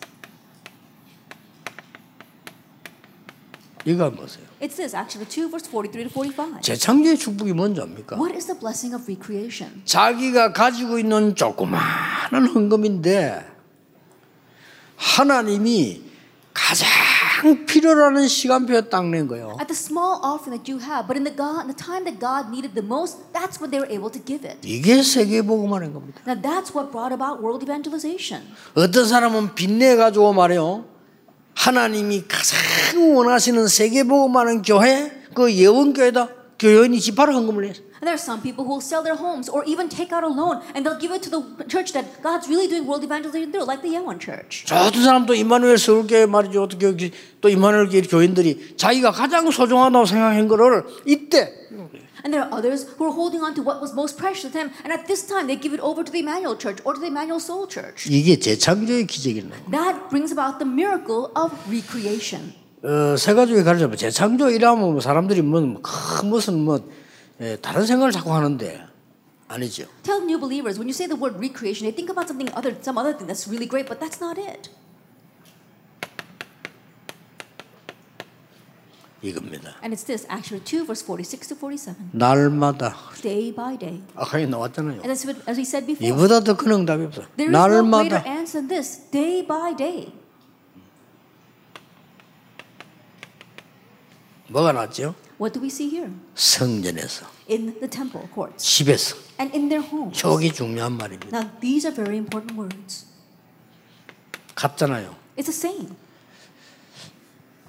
[3.84, 4.44] 이거 한번 보세요.
[4.60, 6.60] It's this, actually 2, verse 43 to 45.
[6.62, 8.16] 재창조의 축복이 뭔지 압니까?
[8.16, 9.82] What is the blessing of recreation?
[9.84, 13.46] 자기가 가지고 있는 조그마한 헌금인데
[14.96, 16.02] 하나님이
[16.54, 16.86] 가장
[17.66, 19.56] 필요로 하는 시간표에 딱낸 거예요.
[19.58, 22.52] At the small offering that you have, but in the God, the time that God
[22.52, 24.60] needed the most, that's when they were able to give it.
[24.62, 26.20] 이게 세계 복음하는 겁니다.
[26.28, 28.46] Now that's what brought about world evangelization.
[28.76, 30.91] 어떤 사람은 빚내 가지고 말해요.
[31.54, 36.28] 하나님이 가장 원하시는 세계복음하는 교회 그 예원교회다
[36.58, 37.72] 교회원이 집하러 헌금을 해요.
[38.02, 40.28] And there are some people who will sell their homes or even take out a
[40.28, 41.38] loan and they'll give it to the
[41.70, 44.66] church that God's really doing world evangelization through, like the Yeowon Church.
[44.66, 46.64] 저 어떤 사람도 이마누엘 서울교회 말이죠.
[46.64, 51.54] 어떻게 또 교회 교인들이 자기가 가장 소중하다고 생각한 거를 이때
[52.23, 54.71] And there are others who are holding on to what was most precious to them,
[54.83, 57.07] and at this time they give it over to the Emmanuel Church or to the
[57.07, 58.09] Emmanuel Soul Church.
[58.09, 59.71] 이게 재창조의 기적이네.
[59.71, 62.53] That brings about the miracle of recreation.
[62.83, 66.79] 어, 세 가지를 가르쳐면 재창조 이라면 뭐 사람들이 뭐 큰 무슨 뭐
[67.41, 68.85] 예, 다른 생각을 자꾸 하는데
[69.47, 69.85] 아니죠.
[70.03, 72.97] Tell new believers when you say the word recreation, they think about something other, some
[72.97, 74.69] other thing that's really great, but that's not it.
[79.22, 79.76] 이겁니다.
[79.82, 82.10] And it's this, actually 2, verse 46 to 47.
[82.12, 84.02] 날마다 Day by day.
[84.16, 85.00] 아까 나왔잖아요.
[85.02, 87.22] And as, as we said before, 이보다 더 큰 응답이 없어.
[87.36, 90.12] there is no greater 날마다 answer than this, day by day.
[94.48, 95.14] 뭐가 났죠?
[95.40, 96.10] What do we see here?
[96.34, 99.16] 성전에서, In the temple courts 집에서.
[99.40, 100.18] and in their homes.
[100.18, 101.36] 저기 중요한 말입니다.
[101.36, 103.06] Now, these are very important words.
[104.54, 105.14] 같잖아요.
[105.36, 105.96] It's a saying.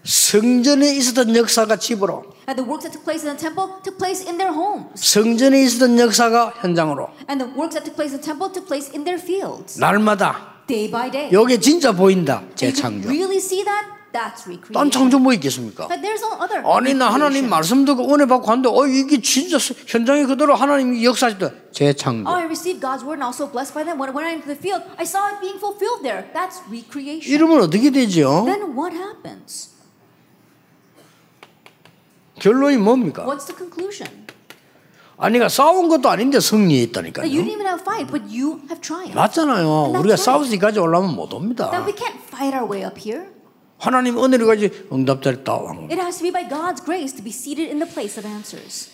[0.04, 4.22] 성전에 있었던 역사가 집으로, And the works that took place in the temple took place
[4.28, 4.92] in their homes.
[4.96, 8.92] 성전에 있었던 역사가 현장으로, And the works that took place in the temple took place
[8.94, 9.80] in their fields.
[9.80, 11.32] 날마다 Day by day.
[11.32, 12.44] 요게 진짜 보인다.
[12.56, 13.08] 재창조.
[13.10, 13.88] really see that?
[14.14, 14.92] That's 딴 recreation.
[14.92, 15.88] 창조 뭐 있겠습니까?
[15.88, 16.62] But there's no other.
[16.68, 17.50] 아니 나 하나님.
[17.50, 22.46] 말씀 듣고 은혜 받고 하는데 어 이게 진짜 현장에 그대로 하나님이 역사하시다 재창조 Oh, I
[22.46, 23.98] received God's word and also blessed by them.
[23.98, 26.30] When, when I entered the field, I saw it being fulfilled there.
[26.36, 27.26] That's recreation.
[27.26, 28.46] 이러면 어떻게 되죠?
[28.46, 29.73] Then what happens?
[32.40, 33.26] 결론이 뭡니까?
[33.26, 34.24] What's the conclusion?
[35.18, 39.16] 아니가 싸운 것도 아닌데 That you 승리했다니까요 didn't even have fight, but you have triumphed.
[39.16, 43.30] 맞잖아요 우리가 여기까지 올라오면 못 옵니다 That we can't fight our way up here.
[43.78, 47.70] 하나님 은혜를 가지 응답자리 따온 It has to be by God's grace to be seated
[47.70, 48.90] in the place of answers.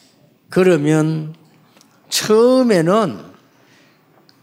[0.49, 1.35] 그러면
[2.09, 3.29] 처음에는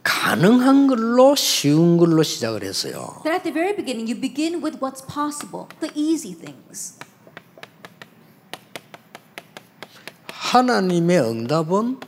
[0.02, 5.04] 가능한 걸로 쉬운 걸로 시작을 했어요 Then at the very beginning, you begin with what's
[5.04, 6.96] possible, the easy things.
[10.46, 11.98] 하나님의 응답은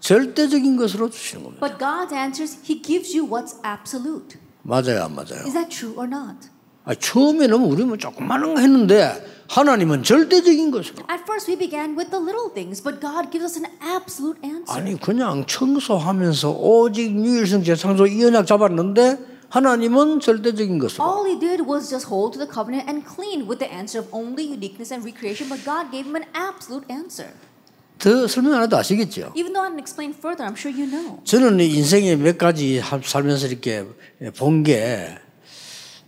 [0.00, 1.66] 절대적인 것으로 주시는 겁니다.
[1.66, 4.38] But God's answers, He gives you what's absolute.
[4.62, 5.44] 맞아요, 안 맞아요?
[5.44, 6.48] Is that true or not?
[6.84, 11.04] 아, 처음에는 우리는 조그마한 거 했는데 하나님은 절대적인 것으로.
[11.10, 14.72] At first, we began with the little things, but God gives us an absolute answer.
[14.72, 21.04] 아니 그냥 청소하면서 오직 유일성 재창조 이 언약 잡았는데 하나님은 절대적인 것으로.
[21.04, 24.08] All he did was just hold to the covenant and clean with the answer of
[24.12, 27.30] only uniqueness and recreation, but God gave him an absolute answer.
[27.98, 29.32] 더 설명 안 해도 아시겠죠?
[29.36, 31.22] Even though I didn't explain further, I'm sure you know.
[31.24, 33.86] 저는 인생에 몇 가지 하- 살면서 이렇게
[34.36, 35.16] 본 게,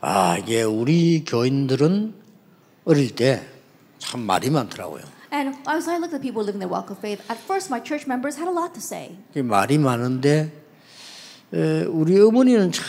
[0.01, 2.15] 아, 이게 우리 교인들은
[2.85, 3.43] 어릴 때
[3.99, 5.03] 참 말이 많더라고요.
[5.33, 8.07] And as I looked at people living their walk of faith, at first my church
[8.07, 9.17] members had a lot to say.
[9.35, 10.53] 그 말이 많은데,
[11.53, 12.85] 에, 우리 어머니는 참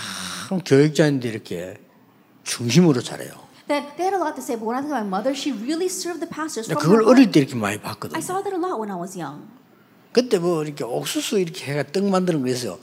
[0.57, 1.77] 교육자인데 이렇게
[2.43, 3.31] 중심으로 잘해요.
[3.67, 5.53] That they had a lot to say, but when I look at my mother, she
[5.53, 7.29] really served the pastors from 그걸 어릴.
[7.31, 8.17] 때 이렇게 많이 봤거든요.
[8.17, 9.45] I saw that a lot when I was young.
[10.11, 12.79] 그때 뭐 이렇게 옥수수 이렇게 해가 떡 만드는 거 있어요.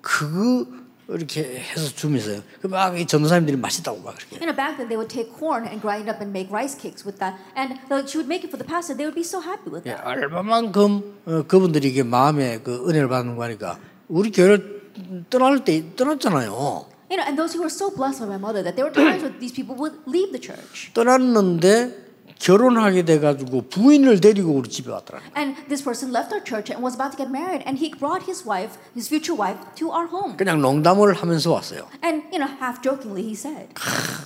[0.00, 0.64] 그거
[1.08, 4.40] 이렇게 해서 주면서 그막 전도사님들이 맛있다고 막 그렇게.
[4.40, 7.04] You know, back then they would take corn and grind up and make rice cakes
[7.04, 7.76] with that, and
[8.08, 8.96] she would make it for the pastor.
[8.96, 10.08] They would be so happy with 예, that.
[10.08, 13.76] 얼마만큼 어, 그분들이 이게 마음에 그 은혜를 받는 거 하니까
[14.08, 16.93] 우리 교회를 떠날 때 떠났잖아요.
[17.09, 19.23] You know, and those who were so blessed by my mother that there were times
[19.23, 20.91] when these people would leave the church.
[20.93, 22.07] 떠났는데
[22.39, 25.19] 결혼하게 돼가지고 부인을 데리고 우리 집에 왔더라.
[25.35, 28.23] And this person left our church and was about to get married, and he brought
[28.23, 30.37] his wife, his future wife, to our home.
[30.37, 31.89] 그냥 농담을 하면서 왔어요.
[32.03, 33.73] And you know, half jokingly, he said,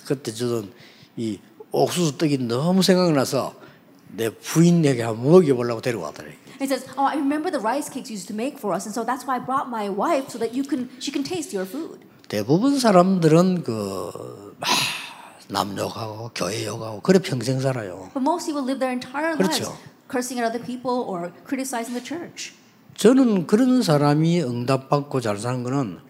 [0.06, 0.70] 그때 저는
[1.18, 1.40] 이
[1.72, 3.56] 옥수수 떡이 너무 생각나서
[4.16, 6.38] 내 부인에게 한번 먹여보려고 데려왔더래.
[6.60, 8.94] he says, "Oh, I remember the rice cakes you used to make for us, and
[8.94, 11.66] so that's why I brought my wife so that you can, she can taste your
[11.66, 14.11] food." 대부분 사람들은 그
[14.61, 14.69] 막
[15.49, 18.11] 남욕하고 교회 욕하고 그래 평생 살아요.
[18.13, 19.65] But most people live their entire 그렇죠.
[19.65, 19.79] lives
[20.11, 22.53] cursing at other people or criticizing the church.
[22.97, 26.01] 저는 그런 사람이 응답받고 잘 사는 거는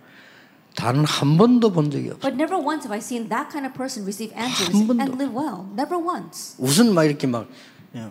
[0.75, 2.21] 단 한 번도 본 적이 없어요.
[2.21, 5.69] But never once have I seen that kind of person receive answers and live well.
[5.77, 6.57] Never once.
[6.59, 7.53] 우선 막 이렇게 막 예,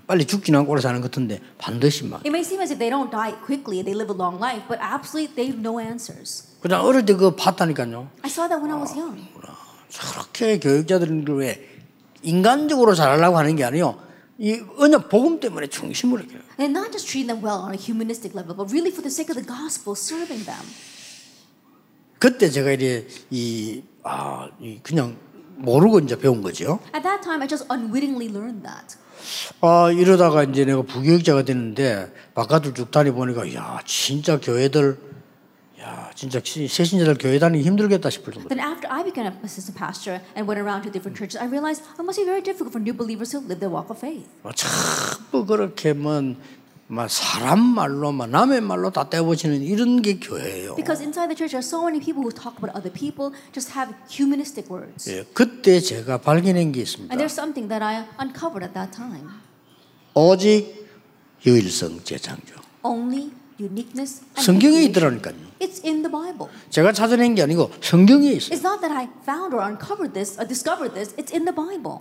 [0.08, 2.90] 빨리 죽긴 않고 오래 사는 것 같은데 반드시 막 It may seem as if they
[2.90, 6.48] don't die quickly, they live a long life, but absolutely they have no answers.
[6.62, 8.10] 그냥 어릴 때 그거 봤다니까요.
[8.24, 9.30] I saw that when I was young.
[9.90, 11.64] 저렇게 교육자들은 왜
[12.24, 13.98] 인간적으로 잘하려고 하는 게 아니요.
[14.40, 16.38] 이 언약 복음 때문에 중심으로 이렇게.
[16.60, 19.30] And not just treating them well on a humanistic level, but really for the sake
[19.30, 20.62] of the gospel, serving them.
[22.20, 25.16] 그때 제가 이제 이, 아, 이 그냥
[25.58, 26.80] 모르고 이제 배운 거죠.
[26.94, 28.98] At that time, I just unwittingly learned that.
[29.62, 34.98] 아, 이러다가 이제 내가 부교육자가 됐는데 바깥을 쭉 다니 보니까 야, 진짜 교회들
[35.82, 38.50] 야, 진짜 시- 새신자들 교회 다니기 힘들겠다 싶을 정도.
[38.50, 41.84] Then after I became an assistant pastor and went around to different churches, I realized
[41.84, 44.26] it must be very difficult for new believers to live their walk of faith.
[44.44, 46.22] 뭐 자꾸 그렇게 뭐,
[46.90, 50.76] 막 사람 말로, 막 남의 말로 다 떼어보시는 이런 게 교회예요.
[50.76, 53.76] Because inside the church, there are so many people who talk about other people, just
[53.76, 55.12] have humanistic words.
[55.12, 57.12] 예, 그때 제가 발견한 게 있습니다.
[57.12, 59.28] And there's something that I uncovered at that time.
[60.14, 60.88] 오직
[61.46, 62.56] 유일성 재창조.
[62.84, 64.84] Only uniqueness 성경에.
[64.84, 65.36] 있더라니까요.
[65.60, 66.48] It's in the Bible.
[66.70, 68.56] 제가 찾아낸 게 아니고 성경에 있어요.
[68.56, 71.14] It's not that I found or uncovered this or discovered this.
[71.20, 72.00] It's in the Bible.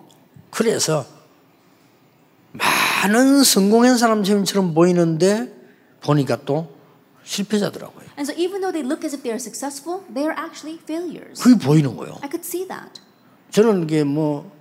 [0.51, 1.05] 그래서
[2.59, 5.53] 많은 성공한 사람처럼 보이는데
[6.03, 6.75] 보니까 또
[7.25, 8.07] 실패자더라고요.
[8.19, 11.43] And so even though they look as if they are successful, they are actually failures.
[11.43, 12.19] 그게 보이는 거예요.
[12.23, 13.01] I could see that.
[13.51, 14.53] 저는 이게 뭐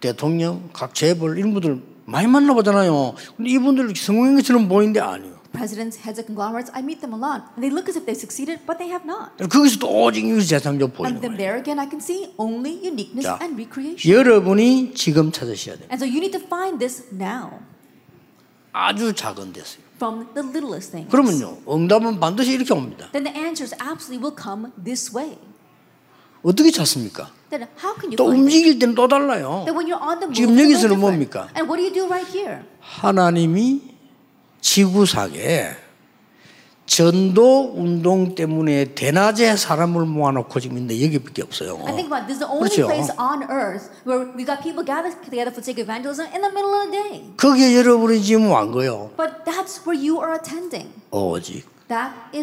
[0.00, 3.14] 대통령, 각 재벌 이런 분들 많이 만나보잖아요.
[3.36, 5.35] 근데 이분들 성공한 것처럼 보이는데 아니에요.
[5.56, 7.52] Presidents, heads of conglomerates, I meet them a lot.
[7.56, 9.36] And they look as if they succeeded, but they have not.
[9.38, 13.38] 거기서 또 오직 유일재창조 보이는 And then there again, I can see only uniqueness 자,
[13.40, 14.04] and recreation.
[14.04, 15.88] 여러분이 지금 찾으셔야 돼요.
[15.90, 17.60] And so you need to find this now
[18.72, 19.84] 아주 작은 데서요.
[19.96, 21.10] from the littlest things.
[21.10, 23.08] 그러면요, 응답은 반드시 이렇게 옵니다.
[23.12, 25.38] Then the answers absolutely will come this way.
[26.42, 27.30] 어떻게 찾습니까?
[27.48, 28.26] Then how can you 또?
[28.26, 29.64] 움직일 때는 또 달라요.
[29.64, 31.00] Then when you're on the move, 지금 여기서는.
[31.00, 31.48] 뭡니까?
[31.56, 32.60] And what do you do right here?
[32.80, 33.95] 하나님이
[34.66, 35.76] 지구상에
[36.86, 41.78] 전도 운동 때문에 대낮에 사람을 모아놓고 지금 있는데 여기밖에 없어요.
[41.86, 42.86] I think about this is the only 그렇죠.
[42.86, 46.50] place on earth where we got people gathered together for sake of evangelism in the
[46.50, 47.22] middle of the day.
[47.36, 49.10] 거기에 여러분이 지금 완 거예요.
[49.16, 50.90] But that's where you are attending.
[51.12, 51.62] 오직.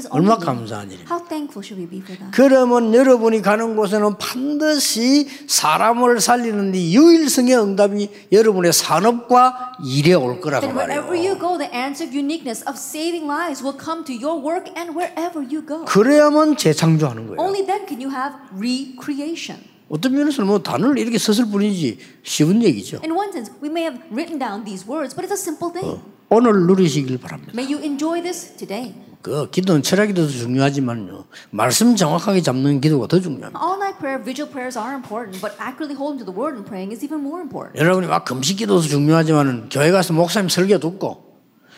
[0.10, 0.46] 얼마나 you.
[0.46, 1.14] 감사한 일입니까?
[1.14, 2.32] How thankful should we be for that?
[2.32, 10.66] 그러면 여러분이 가는 곳에는 반드시 사람을 살리는 이 유일성의 응답이 여러분의 산업과 일에 올 거라고
[10.68, 11.40] Then wherever you 말해요.
[11.40, 15.44] go, the answer of uniqueness of saving lives will come to your work and wherever
[15.44, 15.84] you go.
[15.86, 17.42] 그래야만 재창조하는 거예요.
[17.42, 19.60] Only then can you have recreation.
[19.90, 23.02] 어떤 면에서는 뭐 단어를 이렇게 썼을 뿐이지 쉬운 얘기죠.
[23.04, 26.00] In one sense, we may have written down these words, but it's a simple thing.
[26.30, 27.52] 오늘 누리시길 바랍니다.
[27.54, 28.96] May you enjoy this today.
[29.24, 31.24] 그 기도는 철학 기도도 중요하지만요.
[31.50, 33.58] 말씀 정확하게 잡는 기도가 더 중요합니다.
[33.58, 36.92] All night prayer, vigil prayers are important, but accurately holding to the word and praying
[36.92, 37.80] is even more important.
[37.80, 41.24] 여러분이 막 금식 기도도 중요하지만은 교회 가서 목사님 설교 듣고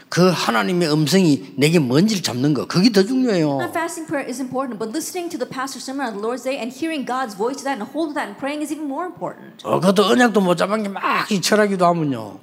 [0.10, 3.62] 그 하나님의 음성이 내게 뭔지를 잡는 거 그게 더 중요해요.
[3.62, 6.58] And fasting prayer is important, but listening to the pastor's sermon on the Lord's Day
[6.58, 9.06] and hearing God's voice to that and hold to that and praying is even more
[9.06, 9.62] important.
[9.62, 12.42] 어, 그것도 언약도 못 잡은 게막 철학기도 하면요.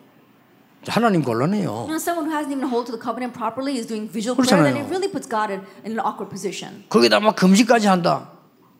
[0.88, 1.86] 하나님 곤란해요.
[1.86, 4.62] You know, someone who hasn't even hold to the covenant properly is doing visual prayer,
[4.62, 4.86] then 그렇잖아요.
[4.86, 6.84] it really puts God in, in an awkward position.
[6.88, 8.32] 거기다 막 금식까지 한다.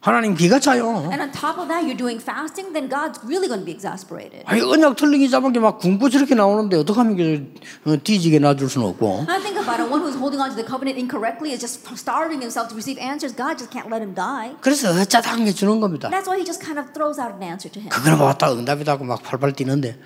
[0.03, 1.07] 하나님 기가 차요.
[1.13, 4.43] And on top of that, you're doing fasting, then God's really going to be exasperated.
[4.47, 5.79] 아니 언약 틀리기 잡은 게막
[6.11, 7.55] 저렇게 나오는데 어떡하면 그
[7.87, 9.27] 어, 뒤지게 놔줄 수는 없고.
[9.29, 9.87] I think about it.
[9.87, 13.31] One who's holding on to the covenant incorrectly is just starving himself to receive answers.
[13.31, 14.59] God just can't let him die.
[14.61, 16.11] 그래서 어쩌다 한게 주는 겁니다.
[16.11, 17.91] That's why he just kind of throws out an answer to him.
[17.95, 20.03] 그거는 왔다 응답이다 하고 막 팔팔 뛰는데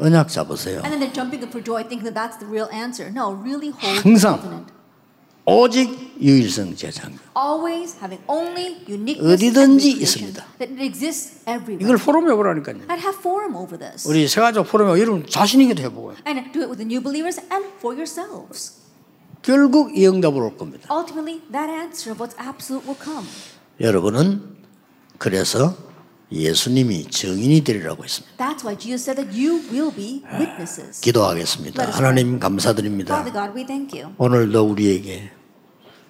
[0.00, 0.80] 언약 잡으세요.
[0.84, 3.10] And then they're jumping up for joy thinking that that's the real answer.
[3.10, 4.72] No, really hold 항상 covenant.
[5.48, 7.14] 오직 유일성 제장.
[7.36, 9.92] Always having only uniqueness 어디든지.
[10.02, 10.44] 있습니다.
[10.58, 11.86] That it exists everywhere.
[11.86, 12.90] 이걸 포럼에 해보라니까요.
[12.90, 14.08] And have forum over this.
[14.08, 16.16] 우리 세가족 포럼에 여러분 자신 있게 해보고요.
[16.26, 18.82] And do it with the new believers and for yourselves.
[19.42, 20.88] 결국 이 응답으로 올 겁니다.
[20.90, 23.24] Ultimately, that answer of what's absolute will come.
[23.80, 24.56] 여러분은
[25.18, 25.76] 그래서
[26.32, 28.36] 예수님이 증인이 되리라고 했습니다.
[28.36, 31.00] That's why Jesus said that you will be witnesses.
[31.00, 31.90] 기도하겠습니다.
[31.92, 33.14] 하나님 감사드립니다.
[33.14, 34.12] Father God, we thank you.
[34.18, 35.30] 오늘도 우리에게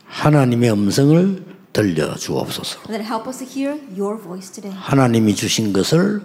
[0.06, 2.78] 하나님의 음성을 들려 주옵소서.
[2.88, 4.74] And that help us to hear your voice today.
[4.74, 6.22] 하나님이 주신 것을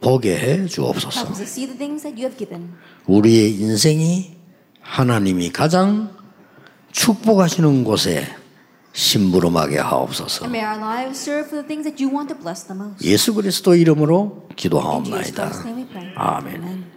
[0.00, 1.20] 보게 해 Help 주옵소서.
[1.28, 2.70] us to see the things that you have given.
[3.06, 4.36] 우리의 인생이
[4.80, 6.10] 하나님이 가장
[6.92, 8.26] 축복하시는 곳에
[8.94, 10.46] 심부름하게 하옵소서.
[10.46, 13.04] And may our lives serve for the things that you want to bless the most.
[13.04, 15.50] 예수 그리스도 이름으로 기도하옵나이다.
[15.50, 16.12] Christ's name we pray.
[16.14, 16.54] 아멘.
[16.62, 16.93] Amen.